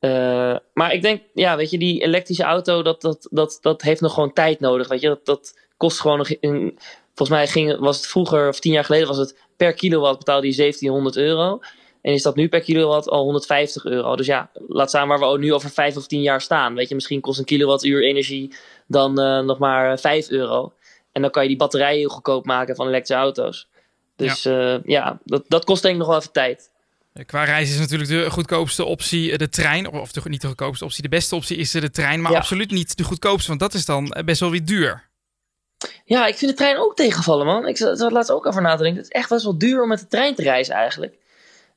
Uh, 0.00 0.56
maar 0.74 0.92
ik 0.92 1.02
denk, 1.02 1.22
ja, 1.34 1.56
weet 1.56 1.70
je, 1.70 1.78
die 1.78 2.02
elektrische 2.02 2.42
auto, 2.42 2.82
dat, 2.82 3.00
dat, 3.00 3.26
dat, 3.30 3.58
dat 3.60 3.82
heeft 3.82 4.00
nog 4.00 4.14
gewoon 4.14 4.32
tijd 4.32 4.60
nodig. 4.60 4.88
Weet 4.88 5.00
je, 5.00 5.08
dat, 5.08 5.24
dat 5.24 5.58
kost 5.76 6.00
gewoon 6.00 6.18
nog. 6.18 6.28
In, 6.28 6.78
volgens 7.14 7.38
mij 7.38 7.46
ging, 7.46 7.78
was 7.78 7.96
het 7.96 8.06
vroeger, 8.06 8.48
of 8.48 8.60
tien 8.60 8.72
jaar 8.72 8.84
geleden, 8.84 9.08
was 9.08 9.16
het 9.16 9.38
per 9.56 9.72
kilowatt 9.72 10.18
betaalde 10.18 10.46
je 10.46 10.56
1700 10.56 11.16
euro. 11.16 11.60
En 12.02 12.12
is 12.12 12.22
dat 12.22 12.36
nu 12.36 12.48
per 12.48 12.60
kilowatt 12.60 13.08
al 13.08 13.22
150 13.22 13.84
euro. 13.84 14.16
Dus 14.16 14.26
ja, 14.26 14.50
laat 14.68 14.88
staan 14.88 15.08
waar 15.08 15.18
we 15.18 15.38
nu 15.38 15.54
over 15.54 15.70
vijf 15.70 15.96
of 15.96 16.06
tien 16.06 16.22
jaar 16.22 16.40
staan. 16.40 16.74
Weet 16.74 16.88
je, 16.88 16.94
misschien 16.94 17.20
kost 17.20 17.38
een 17.38 17.44
kilowattuur 17.44 18.04
energie 18.04 18.54
dan 18.86 19.20
uh, 19.20 19.40
nog 19.40 19.58
maar 19.58 19.98
5 19.98 20.30
euro. 20.30 20.72
En 21.12 21.22
dan 21.22 21.30
kan 21.30 21.42
je 21.42 21.48
die 21.48 21.58
batterijen 21.58 21.98
heel 21.98 22.08
goedkoop 22.08 22.46
maken 22.46 22.76
van 22.76 22.86
elektrische 22.86 23.22
auto's. 23.22 23.68
Dus 24.16 24.42
ja, 24.42 24.74
uh, 24.74 24.80
ja 24.84 25.18
dat, 25.24 25.44
dat 25.48 25.64
kost 25.64 25.82
denk 25.82 25.94
ik 25.94 26.00
nog 26.00 26.08
wel 26.08 26.18
even 26.18 26.32
tijd. 26.32 26.72
Qua 27.26 27.44
reis 27.44 27.70
is 27.70 27.78
natuurlijk 27.78 28.10
de 28.10 28.30
goedkoopste 28.30 28.84
optie 28.84 29.32
eh, 29.32 29.38
de 29.38 29.48
trein. 29.48 29.90
Of 29.90 30.12
de, 30.12 30.20
niet 30.24 30.40
de 30.40 30.46
goedkoopste 30.46 30.84
optie, 30.84 31.02
de 31.02 31.08
beste 31.08 31.34
optie 31.34 31.56
is 31.56 31.70
de 31.70 31.90
trein. 31.90 32.20
Maar 32.20 32.32
Ja. 32.32 32.38
absoluut 32.38 32.70
niet 32.70 32.96
de 32.96 33.04
goedkoopste, 33.04 33.48
want 33.48 33.60
dat 33.60 33.74
is 33.74 33.84
dan 33.84 34.10
eh, 34.10 34.24
best 34.24 34.40
wel 34.40 34.50
weer 34.50 34.64
duur. 34.64 35.08
Ja, 36.04 36.26
ik 36.26 36.36
vind 36.36 36.50
de 36.50 36.56
trein 36.56 36.78
ook 36.78 36.96
tegenvallen, 36.96 37.46
man. 37.46 37.66
Ik 37.68 37.76
zat 37.76 38.12
laatst 38.12 38.30
ook 38.30 38.46
over 38.46 38.62
na 38.62 38.76
te 38.76 38.82
denken. 38.82 39.02
Het 39.02 39.12
is 39.12 39.20
echt 39.20 39.28
best 39.28 39.44
wel 39.44 39.58
duur 39.58 39.82
om 39.82 39.88
met 39.88 39.98
de 39.98 40.06
trein 40.06 40.34
te 40.34 40.42
reizen, 40.42 40.74
eigenlijk. 40.74 41.16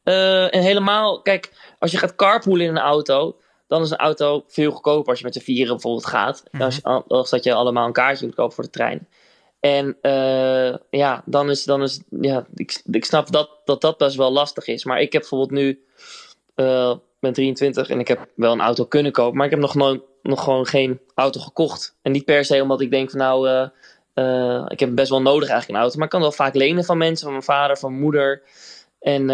Eh, 0.03 0.55
en 0.55 0.61
helemaal, 0.61 1.21
kijk, 1.21 1.51
als 1.79 1.91
je 1.91 1.97
gaat 1.97 2.15
carpoolen 2.15 2.65
in 2.65 2.75
een 2.75 2.81
auto, 2.81 3.37
dan 3.67 3.81
is 3.81 3.89
een 3.89 3.97
auto 3.97 4.43
veel 4.47 4.71
goedkoper 4.71 5.09
als 5.09 5.19
je 5.19 5.25
met 5.25 5.33
z'n 5.33 5.39
vieren 5.39 5.73
bijvoorbeeld 5.73 6.05
gaat. 6.05 6.43
Als, 6.51 6.83
als 7.07 7.29
dat 7.29 7.43
je 7.43 7.53
allemaal 7.53 7.87
een 7.87 7.93
kaartje 7.93 8.25
moet 8.25 8.35
kopen 8.35 8.55
voor 8.55 8.63
de 8.63 8.69
trein. 8.69 9.07
En 9.59 9.97
eh, 10.01 10.75
ja, 10.89 11.23
dan 11.25 11.49
is, 11.49 11.63
dan 11.63 11.81
is 11.81 12.01
ja, 12.21 12.45
ik, 12.55 12.81
ik 12.91 13.05
snap 13.05 13.31
dat, 13.31 13.49
dat 13.65 13.81
dat 13.81 13.97
best 13.97 14.15
wel 14.15 14.31
lastig 14.31 14.67
is. 14.67 14.85
Maar 14.85 15.01
ik 15.01 15.13
heb 15.13 15.21
bijvoorbeeld 15.21 15.51
nu, 15.51 15.83
eh 16.55 16.95
ben 17.19 17.33
23 17.33 17.89
en 17.89 17.99
ik 17.99 18.07
heb 18.07 18.27
wel 18.35 18.51
een 18.51 18.61
auto 18.61 18.85
kunnen 18.85 19.11
kopen, 19.11 19.37
maar 19.37 19.45
ik 19.45 19.51
heb 19.51 19.59
nog, 19.59 19.75
nooit, 19.75 20.01
nog 20.21 20.43
gewoon 20.43 20.65
geen 20.65 20.99
auto 21.15 21.39
gekocht. 21.39 21.95
En 22.01 22.11
niet 22.11 22.25
per 22.25 22.45
se 22.45 22.61
omdat 22.61 22.81
ik 22.81 22.91
denk 22.91 23.09
van 23.09 23.19
nou, 23.19 23.49
eh, 23.49 23.67
eh, 24.13 24.65
ik 24.67 24.79
heb 24.79 24.95
best 24.95 25.09
wel 25.09 25.21
nodig 25.21 25.49
eigenlijk 25.49 25.69
een 25.69 25.83
auto, 25.83 25.95
maar 25.95 26.05
ik 26.05 26.11
kan 26.11 26.21
wel 26.21 26.31
vaak 26.31 26.55
lenen 26.55 26.83
van 26.83 26.97
mensen, 26.97 27.23
van 27.23 27.31
mijn 27.31 27.43
vader, 27.43 27.77
van 27.77 27.89
mijn 27.89 28.03
moeder. 28.03 28.41
En 28.99 29.29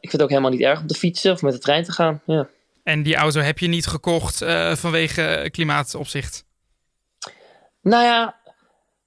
ik 0.00 0.10
vind 0.10 0.12
het 0.12 0.22
ook 0.22 0.28
helemaal 0.28 0.50
niet 0.50 0.60
erg 0.60 0.80
om 0.80 0.86
te 0.86 0.94
fietsen 0.94 1.32
of 1.32 1.42
met 1.42 1.52
de 1.52 1.58
trein 1.58 1.84
te 1.84 1.92
gaan. 1.92 2.22
Ja. 2.24 2.48
En 2.82 3.02
die 3.02 3.16
auto 3.16 3.40
heb 3.40 3.58
je 3.58 3.66
niet 3.66 3.86
gekocht 3.86 4.44
vanwege 4.72 5.48
klimaatopzicht. 5.50 6.44
Nou 7.82 8.04
ja, 8.04 8.36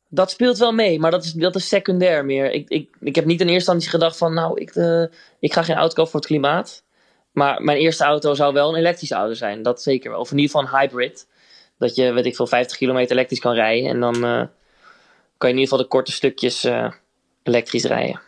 dat 0.09 0.31
speelt 0.31 0.57
wel 0.57 0.71
mee, 0.71 0.99
maar 0.99 1.11
dat 1.11 1.23
is, 1.23 1.31
dat 1.31 1.55
is 1.55 1.67
secundair 1.67 2.25
meer. 2.25 2.51
Ik, 2.51 2.69
ik, 2.69 2.95
ik 2.99 3.15
heb 3.15 3.25
niet 3.25 3.41
in 3.41 3.47
eerste 3.47 3.71
instantie 3.71 3.89
gedacht 3.89 4.17
van, 4.17 4.33
nou, 4.33 4.61
ik, 4.61 4.75
eh, 4.75 5.03
ik 5.39 5.53
ga 5.53 5.63
geen 5.63 5.75
auto 5.75 5.93
kopen 5.93 6.11
voor 6.11 6.19
het 6.19 6.29
klimaat. 6.29 6.83
Maar 7.31 7.61
mijn 7.61 7.77
eerste 7.77 8.03
auto 8.03 8.33
zou 8.33 8.53
wel 8.53 8.69
een 8.69 8.79
elektrische 8.79 9.15
auto 9.15 9.33
zijn, 9.33 9.61
dat 9.61 9.81
zeker 9.81 10.11
wel. 10.11 10.19
Of 10.19 10.31
in 10.31 10.37
ieder 10.37 10.51
geval 10.51 10.67
een 10.67 10.79
hybrid. 10.79 11.27
Dat 11.77 11.95
je, 11.95 12.11
weet 12.11 12.25
ik 12.25 12.35
veel, 12.35 12.47
50 12.47 12.77
kilometer 12.77 13.11
elektrisch 13.11 13.39
kan 13.39 13.53
rijden. 13.53 13.89
En 13.89 13.99
dan 13.99 14.15
eh, 14.15 14.43
kan 15.37 15.49
je 15.49 15.55
in 15.55 15.59
ieder 15.59 15.61
geval 15.61 15.77
de 15.77 15.87
korte 15.87 16.11
stukjes 16.11 16.63
eh, 16.63 16.91
elektrisch 17.43 17.83
rijden. 17.83 18.21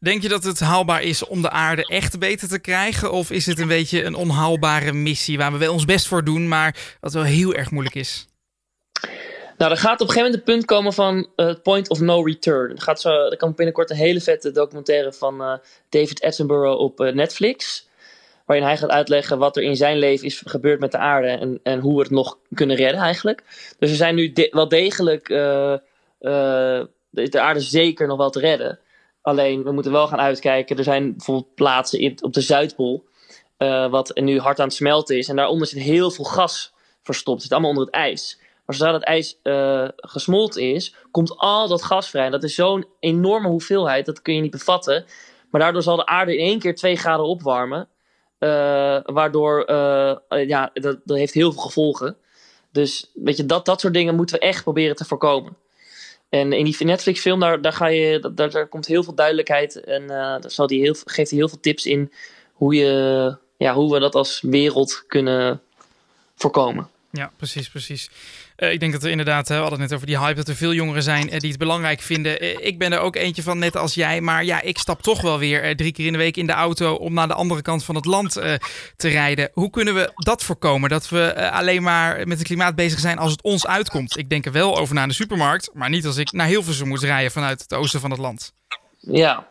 Denk 0.00 0.22
je 0.22 0.28
dat 0.28 0.44
het 0.44 0.60
haalbaar 0.60 1.02
is 1.02 1.26
om 1.26 1.42
de 1.42 1.50
aarde 1.50 1.82
echt 1.82 2.18
beter 2.18 2.48
te 2.48 2.58
krijgen? 2.58 3.12
Of 3.12 3.30
is 3.30 3.46
het 3.46 3.58
een 3.58 3.68
beetje 3.68 4.04
een 4.04 4.14
onhaalbare 4.14 4.92
missie 4.92 5.38
waar 5.38 5.52
we 5.52 5.58
wel 5.58 5.72
ons 5.72 5.84
best 5.84 6.06
voor 6.06 6.24
doen, 6.24 6.48
maar 6.48 6.96
wat 7.00 7.12
wel 7.12 7.22
heel 7.22 7.54
erg 7.54 7.70
moeilijk 7.70 7.94
is? 7.94 8.26
Nou, 9.56 9.70
er 9.70 9.76
gaat 9.76 10.00
op 10.00 10.08
een 10.08 10.12
gegeven 10.12 10.22
moment 10.22 10.34
het 10.34 10.44
punt 10.44 10.64
komen 10.64 10.92
van 10.92 11.28
uh, 11.36 11.54
point 11.62 11.90
of 11.90 12.00
no 12.00 12.22
return. 12.22 12.70
Er, 12.70 12.82
gaat 12.82 13.00
zo, 13.00 13.10
er 13.10 13.36
komt 13.36 13.56
binnenkort 13.56 13.90
een 13.90 13.96
hele 13.96 14.20
vette 14.20 14.50
documentaire 14.50 15.12
van 15.12 15.40
uh, 15.40 15.54
David 15.88 16.22
Attenborough 16.22 16.80
op 16.80 17.00
uh, 17.00 17.12
Netflix. 17.12 17.88
Waarin 18.46 18.66
hij 18.66 18.76
gaat 18.76 18.90
uitleggen 18.90 19.38
wat 19.38 19.56
er 19.56 19.62
in 19.62 19.76
zijn 19.76 19.98
leven 19.98 20.26
is 20.26 20.42
gebeurd 20.44 20.80
met 20.80 20.92
de 20.92 20.98
aarde 20.98 21.28
en, 21.28 21.60
en 21.62 21.80
hoe 21.80 21.94
we 21.94 22.02
het 22.02 22.10
nog 22.10 22.38
kunnen 22.54 22.76
redden 22.76 23.00
eigenlijk. 23.00 23.42
Dus 23.78 23.90
er 23.90 23.96
zijn 23.96 24.14
nu 24.14 24.32
wel 24.50 24.68
degelijk 24.68 25.26
de 25.26 25.80
aarde 27.32 27.60
zeker 27.60 28.06
nog 28.06 28.16
wel 28.16 28.30
te 28.30 28.40
redden. 28.40 28.78
Alleen 29.22 29.62
we 29.62 29.72
moeten 29.72 29.92
wel 29.92 30.06
gaan 30.06 30.20
uitkijken. 30.20 30.76
Er 30.76 30.84
zijn 30.84 31.16
bijvoorbeeld 31.16 31.54
plaatsen 31.54 31.98
in, 31.98 32.18
op 32.20 32.32
de 32.32 32.40
Zuidpool. 32.40 33.04
wat 33.90 34.10
nu 34.14 34.38
hard 34.38 34.58
aan 34.58 34.66
het 34.66 34.74
smelten 34.74 35.18
is. 35.18 35.28
En 35.28 35.36
daaronder 35.36 35.66
zit 35.66 35.82
heel 35.82 36.10
veel 36.10 36.24
gas 36.24 36.72
verstopt. 37.02 37.36
Het 37.36 37.42
zit 37.42 37.52
allemaal 37.52 37.70
onder 37.70 37.86
het 37.86 37.94
ijs. 37.94 38.38
Maar 38.66 38.76
zodra 38.76 38.92
dat 38.92 39.02
ijs 39.02 39.38
uh, 39.42 39.88
gesmolten 39.96 40.62
is, 40.62 40.94
komt 41.10 41.36
al 41.36 41.68
dat 41.68 41.82
gas 41.82 42.10
vrij. 42.10 42.24
En 42.24 42.30
dat 42.30 42.42
is 42.42 42.54
zo'n 42.54 42.86
enorme 43.00 43.48
hoeveelheid, 43.48 44.06
dat 44.06 44.22
kun 44.22 44.34
je 44.34 44.40
niet 44.40 44.50
bevatten. 44.50 45.04
Maar 45.50 45.60
daardoor 45.60 45.82
zal 45.82 45.96
de 45.96 46.06
aarde 46.06 46.36
in 46.36 46.46
één 46.46 46.58
keer 46.58 46.74
twee 46.74 46.96
graden 46.96 47.26
opwarmen. 47.26 47.88
Uh, 48.38 48.98
waardoor, 49.04 49.70
uh, 49.70 50.16
ja, 50.46 50.70
dat, 50.74 50.98
dat 51.04 51.16
heeft 51.16 51.34
heel 51.34 51.52
veel 51.52 51.62
gevolgen. 51.62 52.16
Dus 52.72 53.10
weet 53.14 53.36
je, 53.36 53.46
dat, 53.46 53.64
dat 53.66 53.80
soort 53.80 53.94
dingen 53.94 54.14
moeten 54.14 54.38
we 54.38 54.44
echt 54.44 54.62
proberen 54.62 54.96
te 54.96 55.04
voorkomen. 55.04 55.56
En 56.28 56.52
in 56.52 56.64
die 56.64 56.84
Netflix-film, 56.84 57.40
daar, 57.40 57.60
daar, 57.60 57.72
ga 57.72 57.86
je, 57.86 58.32
daar 58.34 58.68
komt 58.68 58.86
heel 58.86 59.02
veel 59.02 59.14
duidelijkheid. 59.14 59.80
En 59.80 60.06
daar 60.06 60.42
zal 60.46 60.66
die 60.66 60.80
heel, 60.80 60.94
geeft 61.04 61.30
hij 61.30 61.38
heel 61.38 61.48
veel 61.48 61.60
tips 61.60 61.86
in 61.86 62.12
hoe, 62.52 62.74
je, 62.74 63.36
ja, 63.56 63.74
hoe 63.74 63.92
we 63.92 63.98
dat 64.00 64.14
als 64.14 64.40
wereld 64.40 65.04
kunnen 65.06 65.62
voorkomen. 66.34 66.88
Ja, 67.10 67.32
precies, 67.36 67.68
precies. 67.68 68.10
Uh, 68.56 68.72
ik 68.72 68.80
denk 68.80 68.92
dat 68.92 69.02
er 69.02 69.10
inderdaad, 69.10 69.48
we 69.48 69.54
hadden 69.54 69.80
het 69.80 69.88
net 69.88 69.94
over 69.94 70.06
die 70.06 70.18
hype, 70.18 70.34
dat 70.34 70.48
er 70.48 70.54
veel 70.54 70.72
jongeren 70.72 71.02
zijn 71.02 71.34
uh, 71.34 71.38
die 71.38 71.50
het 71.50 71.58
belangrijk 71.58 72.00
vinden. 72.00 72.64
Ik 72.64 72.78
ben 72.78 72.92
er 72.92 72.98
ook 72.98 73.16
eentje 73.16 73.42
van, 73.42 73.58
net 73.58 73.76
als 73.76 73.94
jij. 73.94 74.20
Maar 74.20 74.44
ja, 74.44 74.60
ik 74.60 74.78
stap 74.78 75.02
toch 75.02 75.20
wel 75.20 75.38
weer 75.38 75.76
drie 75.76 75.92
keer 75.92 76.06
in 76.06 76.12
de 76.12 76.18
week 76.18 76.36
in 76.36 76.46
de 76.46 76.52
auto 76.52 76.94
om 76.94 77.14
naar 77.14 77.28
de 77.28 77.34
andere 77.34 77.62
kant 77.62 77.84
van 77.84 77.94
het 77.94 78.04
land 78.04 78.32
te 78.96 79.08
rijden. 79.08 79.50
Hoe 79.52 79.70
kunnen 79.70 79.94
we 79.94 80.10
dat 80.14 80.42
voorkomen? 80.42 80.90
Dat 80.90 81.08
we 81.08 81.50
alleen 81.50 81.82
maar 81.82 82.28
met 82.28 82.38
het 82.38 82.46
klimaat 82.46 82.74
bezig 82.74 82.98
zijn 82.98 83.18
als 83.18 83.30
het 83.30 83.42
ons 83.42 83.66
uitkomt. 83.66 84.18
Ik 84.18 84.28
denk 84.28 84.46
er 84.46 84.52
wel 84.52 84.78
over 84.78 84.94
naar 84.94 85.08
de 85.08 85.14
supermarkt, 85.14 85.70
maar 85.72 85.90
niet 85.90 86.06
als 86.06 86.16
ik 86.16 86.32
naar 86.32 86.46
Hilversum 86.46 86.88
moet 86.88 87.02
rijden 87.02 87.30
vanuit 87.30 87.62
het 87.62 87.74
oosten 87.74 88.00
van 88.00 88.10
het 88.10 88.20
land. 88.20 88.52
Ja, 88.98 89.46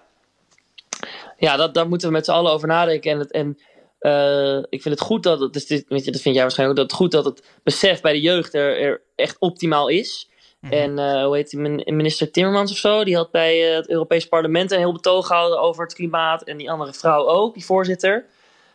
ja 1.38 1.56
dat, 1.56 1.74
daar 1.74 1.88
moeten 1.88 2.08
we 2.08 2.14
met 2.14 2.26
z'n 2.26 2.32
allen 2.32 2.52
over 2.52 2.68
nadenken. 2.68 3.12
En, 3.12 3.20
het, 3.20 3.32
en 3.32 3.58
uh, 4.04 4.58
ik 4.70 4.82
vind 4.82 4.96
het 4.96 5.02
goed 5.02 5.24
dat 5.24 5.40
het, 5.40 5.54
dus 5.54 5.66
dit, 5.66 5.86
weet 5.88 6.06
je, 6.06 6.12
dat 6.12 6.22
vind 6.22 6.36
jij 6.36 6.44
waarschijnlijk 6.44 6.80
ook, 6.80 6.88
dat 6.88 6.98
het 6.98 7.02
goed 7.02 7.12
dat 7.12 7.26
het 7.26 7.44
besef 7.64 8.02
bij 8.02 8.14
de 8.14 8.22
jeugd 8.22 8.54
er, 8.54 8.80
er 8.80 9.02
echt 9.16 9.36
optimaal 9.40 9.88
is. 9.88 10.30
Mhm. 10.60 10.74
En 10.74 11.00
uh, 11.00 11.26
hoe 11.26 11.36
heet 11.36 11.50
die, 11.50 11.60
minister 11.94 12.32
Timmermans 12.32 12.72
of 12.72 12.78
zo, 12.78 13.04
die 13.04 13.16
had 13.16 13.32
bij 13.32 13.70
uh, 13.70 13.76
het 13.76 13.90
Europees 13.90 14.28
Parlement 14.28 14.72
een 14.72 14.78
heel 14.78 14.94
betoog 14.94 15.28
gehouden 15.28 15.60
over 15.60 15.84
het 15.84 15.94
klimaat. 15.94 16.44
En 16.44 16.58
die 16.58 16.72
andere 16.72 16.94
vrouw 16.94 17.28
ook, 17.28 17.54
die 17.54 17.66
voorzitter. 17.66 18.26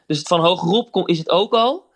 Dus 0.07 0.19
het 0.19 0.29
van 0.29 0.41
hoge 0.41 0.67
roep 0.67 1.09
is 1.09 1.19
het 1.19 1.31
ook 1.31 1.53
al. 1.53 1.87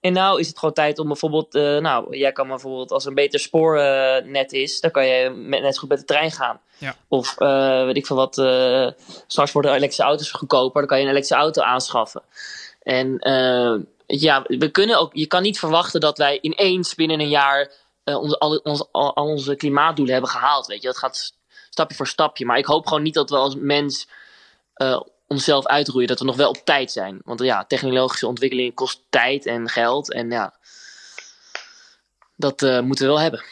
En 0.00 0.12
nou 0.12 0.40
is 0.40 0.48
het 0.48 0.58
gewoon 0.58 0.74
tijd 0.74 0.98
om 0.98 1.06
bijvoorbeeld, 1.06 1.52
nou, 1.52 2.16
jij 2.16 2.32
kan 2.32 2.48
bijvoorbeeld 2.48 2.90
als 2.90 3.02
er 3.02 3.08
een 3.08 3.14
beter 3.14 3.40
spoornet 3.40 4.52
is, 4.52 4.80
dan 4.80 4.90
kan 4.90 5.06
je 5.06 5.30
met, 5.30 5.62
net 5.62 5.74
zo 5.74 5.80
goed 5.80 5.88
met 5.88 5.98
de 5.98 6.04
trein 6.04 6.30
gaan. 6.30 6.60
Ja. 6.78 6.96
Of 7.08 7.34
weet 7.84 7.96
ik 7.96 8.06
veel 8.06 8.16
wat, 8.16 8.34
straks 9.26 9.52
worden 9.52 9.70
elektrische 9.70 10.02
auto's 10.02 10.30
goedkoper, 10.30 10.80
dan 10.80 10.86
kan 10.86 10.98
je 10.98 11.04
een 11.04 11.10
elektrische 11.10 11.42
auto 11.42 11.62
aanschaffen. 11.62 12.22
En 12.82 13.28
uh, 13.28 13.74
ja, 14.06 14.42
we 14.46 14.70
kunnen 14.70 14.98
ook, 14.98 15.14
je 15.14 15.26
kan 15.26 15.42
niet 15.42 15.58
verwachten 15.58 16.00
dat 16.00 16.18
wij 16.18 16.38
ineens 16.40 16.94
binnen 16.94 17.20
een 17.20 17.28
jaar 17.28 17.70
uh, 18.04 18.20
onze, 18.20 18.38
al, 18.38 18.56
onze, 18.56 18.88
al, 18.92 19.12
onze 19.12 19.56
klimaatdoelen 19.56 20.12
hebben 20.12 20.30
gehaald. 20.30 20.66
Weet 20.66 20.82
je, 20.82 20.86
dat 20.86 20.98
gaat 20.98 21.34
stapje 21.70 21.96
voor 21.96 22.06
stapje. 22.06 22.44
Maar 22.44 22.58
ik 22.58 22.66
hoop 22.66 22.86
gewoon 22.86 23.02
niet 23.02 23.14
dat 23.14 23.30
we 23.30 23.36
als 23.36 23.54
mens 23.54 24.08
uh, 24.76 25.00
onszelf 25.26 25.66
uitroeien. 25.66 26.08
Dat 26.08 26.18
we 26.18 26.24
nog 26.24 26.36
wel 26.36 26.48
op 26.48 26.64
tijd 26.64 26.92
zijn. 26.92 27.20
Want 27.24 27.40
ja, 27.40 27.64
technologische 27.64 28.26
ontwikkeling 28.26 28.74
kost 28.74 29.00
tijd 29.10 29.46
en 29.46 29.68
geld. 29.68 30.12
En 30.12 30.30
ja, 30.30 30.54
dat 32.36 32.60
moeten 32.60 33.06
we 33.06 33.12
wel 33.12 33.20
hebben. 33.20 33.44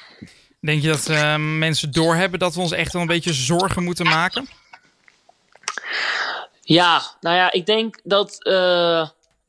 Denk 0.60 0.82
je 0.82 0.88
dat 0.88 1.08
mensen 1.38 1.92
doorhebben 1.92 2.38
dat 2.38 2.54
we 2.54 2.60
ons 2.60 2.72
echt 2.72 2.92
wel 2.92 3.02
een 3.02 3.08
beetje 3.08 3.32
zorgen 3.32 3.82
moeten 3.82 4.06
maken? 4.06 4.48
Ja, 6.60 7.02
nou 7.20 7.36
ja, 7.36 7.52
ik 7.52 7.66
denk 7.66 8.00
dat 8.04 8.38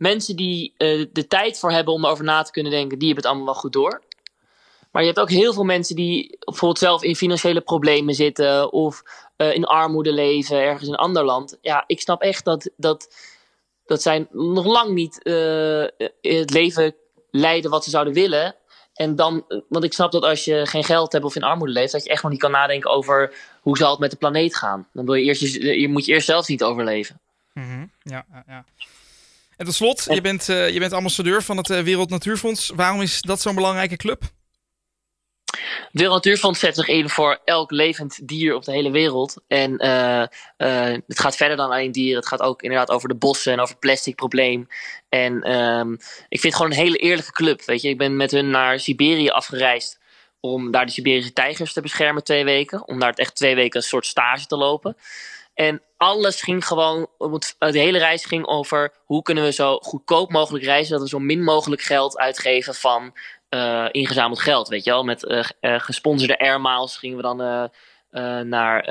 mensen 0.01 0.36
die 0.36 0.74
uh, 0.77 1.05
de 1.12 1.27
tijd 1.27 1.60
voor 1.60 1.72
hebben 1.72 1.93
om 1.93 2.05
erover 2.05 2.24
na 2.24 2.41
te 2.41 2.51
kunnen 2.51 2.72
denken, 2.72 2.98
die 2.98 3.08
hebben 3.08 3.24
het 3.24 3.34
allemaal 3.34 3.53
wel 3.53 3.62
goed 3.62 3.74
door. 3.74 4.01
Maar 4.91 5.01
je 5.01 5.08
hebt 5.08 5.20
ook 5.20 5.29
heel 5.29 5.53
veel 5.53 5.63
mensen 5.63 5.96
die 5.96 6.38
bijvoorbeeld 6.39 6.79
zelf 6.79 7.03
in 7.03 7.15
financiële 7.15 7.62
problemen 7.62 8.13
zitten 8.13 8.72
of 8.72 9.03
uh, 9.38 9.53
in 9.53 9.65
armoede 9.65 10.13
leven 10.13 10.58
ergens 10.58 10.88
in 10.88 10.93
een 10.93 11.00
ander 11.00 11.25
land. 11.25 11.58
Ja, 11.62 11.84
ik 11.88 12.01
snap 12.01 12.22
echt 12.22 12.46
dat, 12.46 12.70
dat, 12.77 13.15
dat 13.86 14.01
zij 14.01 14.27
nog 14.31 14.65
lang 14.65 14.93
niet 14.93 15.20
uh, 15.24 15.86
het 16.22 16.50
leven 16.50 16.96
leiden 17.31 17.72
wat 17.72 17.84
ze 17.84 17.89
zouden 17.89 18.13
willen. 18.13 18.55
En 18.93 19.15
dan, 19.15 19.46
want 19.70 19.84
ik 19.84 19.93
snap 19.93 20.12
dat 20.12 20.24
als 20.24 20.46
je 20.46 20.65
geen 20.65 20.84
geld 20.84 21.12
hebt 21.12 21.25
of 21.25 21.36
in 21.36 21.43
armoede 21.43 21.74
leeft, 21.74 21.91
dat 21.91 22.03
je 22.03 22.10
echt 22.10 22.24
nog 22.24 22.31
niet 22.31 22.41
kan 22.41 22.51
nadenken 22.51 22.89
over 22.89 23.34
hoe 23.62 23.77
zal 23.77 23.91
het 23.91 24.00
met 24.00 24.12
de 24.12 24.17
planeet 24.17 24.55
gaan. 24.55 24.88
Dan 24.93 25.05
wil 25.05 25.13
je 25.13 25.24
eerst, 25.24 25.41
je, 25.41 25.79
je 25.79 25.88
moet 25.88 26.05
je 26.05 26.13
eerst 26.13 26.27
zelf 26.27 26.48
niet 26.48 26.63
overleven. 26.63 27.20
-hmm. 27.53 27.91
Ja, 28.03 28.25
ja. 28.48 28.65
En 29.62 29.68
tot 29.68 29.75
slot, 29.75 30.06
je 30.10 30.22
bent, 30.22 30.48
uh, 30.50 30.70
je 30.70 30.80
bent 30.80 30.94
ambassadeur 30.94 31.44
van 31.44 31.58
het 31.58 31.70
uh, 31.70 31.80
Wereld 31.80 32.10
Natuurfonds. 32.10 32.72
Waarom 32.75 33.01
is 33.01 33.22
dat 33.22 33.41
zo'n 33.41 33.56
belangrijke 33.56 33.96
club? 33.96 34.22
Het 35.51 35.89
Wereld 35.91 36.15
Natuurfonds 36.15 36.60
zet 36.60 36.75
zich 36.75 36.88
in 36.88 37.10
voor 37.10 37.39
elk 37.46 37.72
levend 37.72 38.27
dier 38.27 38.56
op 38.56 38.63
de 38.63 38.72
hele 38.72 38.91
wereld. 38.91 39.41
En 39.48 39.86
uh, 39.86 40.24
het 41.08 41.20
gaat 41.20 41.36
verder 41.36 41.58
dan 41.58 41.72
alleen 41.72 41.91
dieren. 41.91 42.20
Het 42.20 42.27
gaat 42.27 42.41
ook 42.41 42.62
inderdaad 42.62 42.89
over 42.89 43.10
de 43.10 43.15
bossen 43.15 43.53
en 43.53 43.60
over 43.60 43.72
het 43.72 43.80
plastic 43.80 44.15
probleem. 44.15 44.68
En 45.10 45.51
um, 45.56 45.94
ik 46.30 46.39
vind 46.39 46.44
het 46.44 46.56
gewoon 46.56 46.72
een 46.72 46.86
hele 46.86 46.98
eerlijke 46.98 47.32
club. 47.32 47.65
Weet 47.65 47.82
je, 47.82 47.89
ik 47.89 47.98
ben 47.98 48.15
met 48.15 48.32
hun 48.32 48.50
naar 48.50 48.80
Siberië 48.80 49.30
afgereisd 49.30 50.00
om 50.39 50.72
daar 50.72 50.86
de 50.86 50.91
Siberische 50.91 51.34
tijgers 51.34 51.74
te 51.74 51.82
beschermen 51.82 52.24
twee 52.24 52.44
weken. 52.44 52.88
Om 52.88 53.00
daar 53.00 53.13
echt 53.13 53.36
twee 53.36 53.56
weken 53.56 53.80
een 53.80 53.88
soort 53.88 54.06
stage 54.06 54.46
te 54.46 54.58
lopen. 54.58 54.98
En 55.62 55.82
alles 55.98 56.41
ging 56.41 56.65
gewoon, 56.65 57.08
de 57.58 57.80
hele 57.80 57.98
reis 57.98 58.25
ging 58.25 58.48
over 58.48 58.94
hoe 59.06 59.22
kunnen 59.22 59.44
we 59.44 59.51
zo 59.51 59.77
goedkoop 59.77 60.32
mogelijk 60.32 60.63
reizen, 60.63 60.91
dat 60.91 61.01
we 61.01 61.08
zo 61.08 61.20
min 61.20 61.44
mogelijk 61.44 61.82
geld 61.82 62.18
uitgeven 62.18 62.75
van 62.75 63.13
uh, 63.50 63.88
ingezameld 63.91 64.39
geld. 64.39 64.68
Weet 64.68 64.84
je 64.84 64.89
wel, 64.89 65.03
met 65.03 65.24
uh, 65.24 65.80
gesponsorde 65.80 66.39
air 66.39 66.62
miles 66.62 66.98
gingen 66.98 67.18
we 67.18 67.24
dan 67.24 67.38
naar 68.50 68.84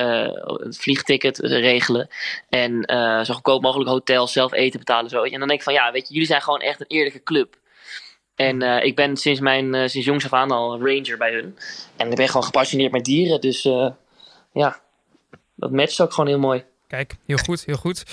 het 0.44 0.78
vliegticket 0.78 1.38
regelen. 1.38 2.08
En 2.48 2.82
zo 3.24 3.34
goedkoop 3.34 3.62
mogelijk 3.62 3.90
hotels, 3.90 4.32
zelf 4.32 4.52
eten 4.52 4.78
betalen. 4.78 5.10
Zo. 5.10 5.22
En 5.22 5.38
dan 5.38 5.48
denk 5.48 5.60
ik 5.60 5.62
van 5.62 5.72
ja, 5.72 5.92
weet 5.92 6.06
je, 6.08 6.12
jullie 6.12 6.28
zijn 6.28 6.42
gewoon 6.42 6.60
echt 6.60 6.80
een 6.80 6.86
eerlijke 6.86 7.22
club. 7.22 7.56
En 8.34 8.62
ik 8.62 8.96
ben 8.96 9.16
sinds, 9.16 9.40
mijn, 9.40 9.90
sinds 9.90 10.06
jongs 10.06 10.24
af 10.24 10.32
aan 10.32 10.50
al 10.50 10.78
ranger 10.78 11.18
bij 11.18 11.32
hun. 11.32 11.58
En 11.96 12.10
ik 12.10 12.16
ben 12.16 12.26
gewoon 12.26 12.44
gepassioneerd 12.44 12.92
met 12.92 13.04
dieren. 13.04 13.40
Dus 13.40 13.62
ja, 14.52 14.80
dat 15.60 15.72
matcht 15.72 16.00
ook 16.00 16.12
gewoon 16.12 16.28
heel 16.28 16.38
mooi. 16.38 16.64
Kijk, 16.90 17.16
heel 17.26 17.36
goed, 17.36 17.64
heel 17.64 17.76
goed. 17.76 18.04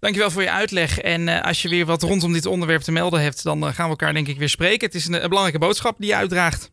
Dankjewel 0.00 0.30
voor 0.30 0.42
je 0.42 0.50
uitleg. 0.50 0.98
En 0.98 1.20
uh, 1.20 1.42
als 1.42 1.62
je 1.62 1.68
weer 1.68 1.86
wat 1.86 2.02
rondom 2.02 2.32
dit 2.32 2.46
onderwerp 2.46 2.82
te 2.82 2.92
melden 2.92 3.20
hebt, 3.20 3.42
dan 3.42 3.58
uh, 3.58 3.64
gaan 3.64 3.84
we 3.84 3.90
elkaar 3.90 4.14
denk 4.14 4.28
ik 4.28 4.38
weer 4.38 4.48
spreken. 4.48 4.86
Het 4.86 4.94
is 4.94 5.06
een, 5.06 5.14
een 5.14 5.28
belangrijke 5.28 5.58
boodschap 5.58 5.94
die 5.98 6.08
je 6.08 6.16
uitdraagt. 6.16 6.70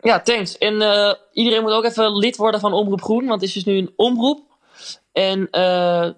Ja, 0.00 0.20
thanks. 0.20 0.58
En 0.58 0.74
uh, 0.74 1.12
iedereen 1.32 1.62
moet 1.62 1.72
ook 1.72 1.84
even 1.84 2.16
lid 2.16 2.36
worden 2.36 2.60
van 2.60 2.72
Omroep 2.72 3.02
Groen, 3.02 3.26
want 3.26 3.40
het 3.40 3.48
is 3.48 3.52
dus 3.52 3.64
nu 3.64 3.78
een 3.78 3.92
omroep. 3.96 4.50
En 5.12 5.48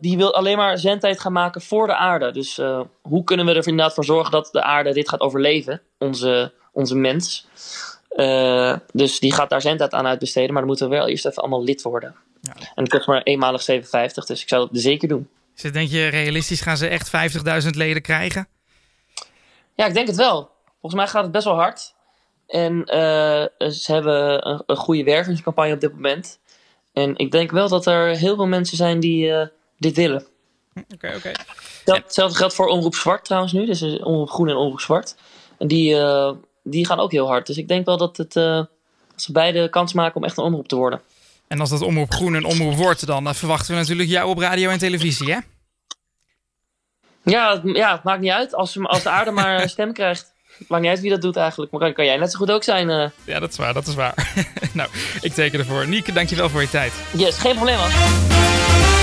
die 0.00 0.16
wil 0.16 0.34
alleen 0.34 0.56
maar 0.56 0.78
zendtijd 0.78 1.20
gaan 1.20 1.32
maken 1.32 1.60
voor 1.60 1.86
de 1.86 1.96
aarde. 1.96 2.30
Dus 2.30 2.60
hoe 3.02 3.24
kunnen 3.24 3.46
we 3.46 3.52
er 3.52 3.66
inderdaad 3.66 3.94
voor 3.94 4.04
zorgen 4.04 4.32
dat 4.32 4.48
de 4.52 4.62
aarde 4.62 4.92
dit 4.92 5.08
gaat 5.08 5.20
overleven, 5.20 5.82
onze, 5.98 6.52
onze 6.72 6.96
mens. 6.96 7.46
dus 8.92 9.18
die 9.18 9.32
gaat 9.32 9.50
daar 9.50 9.60
zendtijd 9.60 9.92
aan 9.92 10.06
uitbesteden, 10.06 10.50
maar 10.50 10.58
dan 10.58 10.68
moeten 10.68 10.88
we 10.88 10.96
wel 10.96 11.08
eerst 11.08 11.26
even 11.26 11.42
allemaal 11.42 11.64
lid 11.64 11.82
worden. 11.82 12.14
Ja. 12.44 12.54
En 12.74 12.82
het 12.82 12.88
kost 12.88 13.06
maar 13.06 13.22
eenmalig 13.22 13.62
57, 13.62 14.24
dus 14.24 14.42
ik 14.42 14.48
zou 14.48 14.68
dat 14.70 14.80
zeker 14.80 15.08
doen. 15.08 15.28
Dus 15.54 15.72
denk 15.72 15.90
je 15.90 16.06
realistisch 16.06 16.60
gaan 16.60 16.76
ze 16.76 16.86
echt 16.86 17.10
50.000 17.64 17.70
leden 17.70 18.02
krijgen? 18.02 18.48
Ja, 19.74 19.86
ik 19.86 19.94
denk 19.94 20.06
het 20.06 20.16
wel. 20.16 20.50
Volgens 20.80 21.02
mij 21.02 21.06
gaat 21.06 21.22
het 21.22 21.32
best 21.32 21.44
wel 21.44 21.54
hard. 21.54 21.94
En 22.46 22.78
uh, 22.78 23.70
ze 23.70 23.92
hebben 23.92 24.48
een, 24.48 24.62
een, 24.66 24.76
goede 24.76 25.04
wervingscampagne 25.04 25.74
op 25.74 25.80
dit 25.80 25.92
moment. 25.92 26.38
En 26.92 27.16
ik 27.16 27.30
denk 27.30 27.50
wel 27.50 27.68
dat 27.68 27.86
er 27.86 28.16
heel 28.16 28.36
veel 28.36 28.46
mensen 28.46 28.76
zijn 28.76 29.00
die 29.00 29.26
uh, 29.26 29.46
dit 29.78 29.96
willen. 29.96 30.26
Oké, 30.94 31.12
oké. 31.16 31.32
Hetzelfde 31.84 32.36
geldt 32.36 32.54
voor 32.54 32.66
Omroep 32.66 32.94
Zwart 32.94 33.24
trouwens 33.24 33.52
nu. 33.52 33.66
Dus 33.66 33.82
Omroep 33.82 34.30
Groen 34.30 34.48
en 34.48 34.56
Omroep 34.56 34.80
Zwart. 34.80 35.16
En 35.58 35.68
die, 35.68 35.94
uh, 35.94 36.32
die 36.62 36.86
gaan 36.86 37.00
ook 37.00 37.12
heel 37.12 37.26
hard. 37.26 37.46
Dus 37.46 37.56
ik 37.56 37.68
denk 37.68 37.86
wel 37.86 37.96
dat, 37.96 38.16
het, 38.16 38.32
dat 38.32 38.68
ze 39.16 39.32
beide 39.32 39.68
kans 39.68 39.92
maken 39.92 40.16
om 40.16 40.24
echt 40.24 40.36
een 40.36 40.44
omroep 40.44 40.68
te 40.68 40.76
worden. 40.76 41.00
En 41.48 41.60
als 41.60 41.70
dat 41.70 41.80
Omroep 41.82 42.10
Groen 42.12 42.34
een 42.34 42.44
omroep 42.44 42.74
wordt, 42.76 43.06
dan 43.06 43.34
verwachten 43.34 43.74
we 43.74 43.80
natuurlijk 43.80 44.08
jou 44.08 44.28
op 44.28 44.38
radio 44.38 44.70
en 44.70 44.78
televisie, 44.78 45.32
hè? 45.32 45.38
Ja, 47.22 47.52
het, 47.52 47.76
ja, 47.76 47.92
het 47.92 48.02
maakt 48.02 48.20
niet 48.20 48.30
uit. 48.30 48.54
Als, 48.54 48.78
als 48.82 49.02
de 49.02 49.08
aarde 49.08 49.30
maar 49.30 49.62
een 49.62 49.68
stem 49.68 49.92
krijgt. 49.92 50.32
Het 50.58 50.68
maakt 50.68 50.82
niet 50.82 50.90
uit 50.90 51.00
wie 51.00 51.10
dat 51.10 51.20
doet 51.22 51.36
eigenlijk. 51.36 51.72
Maar 51.72 51.80
kan, 51.80 51.92
kan 51.92 52.04
jij 52.04 52.16
net 52.16 52.30
zo 52.32 52.38
goed 52.38 52.50
ook 52.50 52.64
zijn. 52.64 52.90
eh. 52.90 53.08
Ja, 53.24 53.40
dat 53.40 53.50
is 53.50 53.56
waar, 53.56 53.74
dat 53.74 53.86
is 53.86 53.94
waar. 53.94 54.32
nou, 54.72 54.88
ik 55.20 55.32
teken 55.32 55.58
ervoor. 55.58 55.86
Nieke, 55.88 56.12
dankjewel 56.12 56.48
voor 56.50 56.60
je 56.60 56.70
tijd. 56.70 56.92
Yes, 57.12 57.38
geen 57.38 57.54
probleem 57.54 57.76
man. 57.76 58.93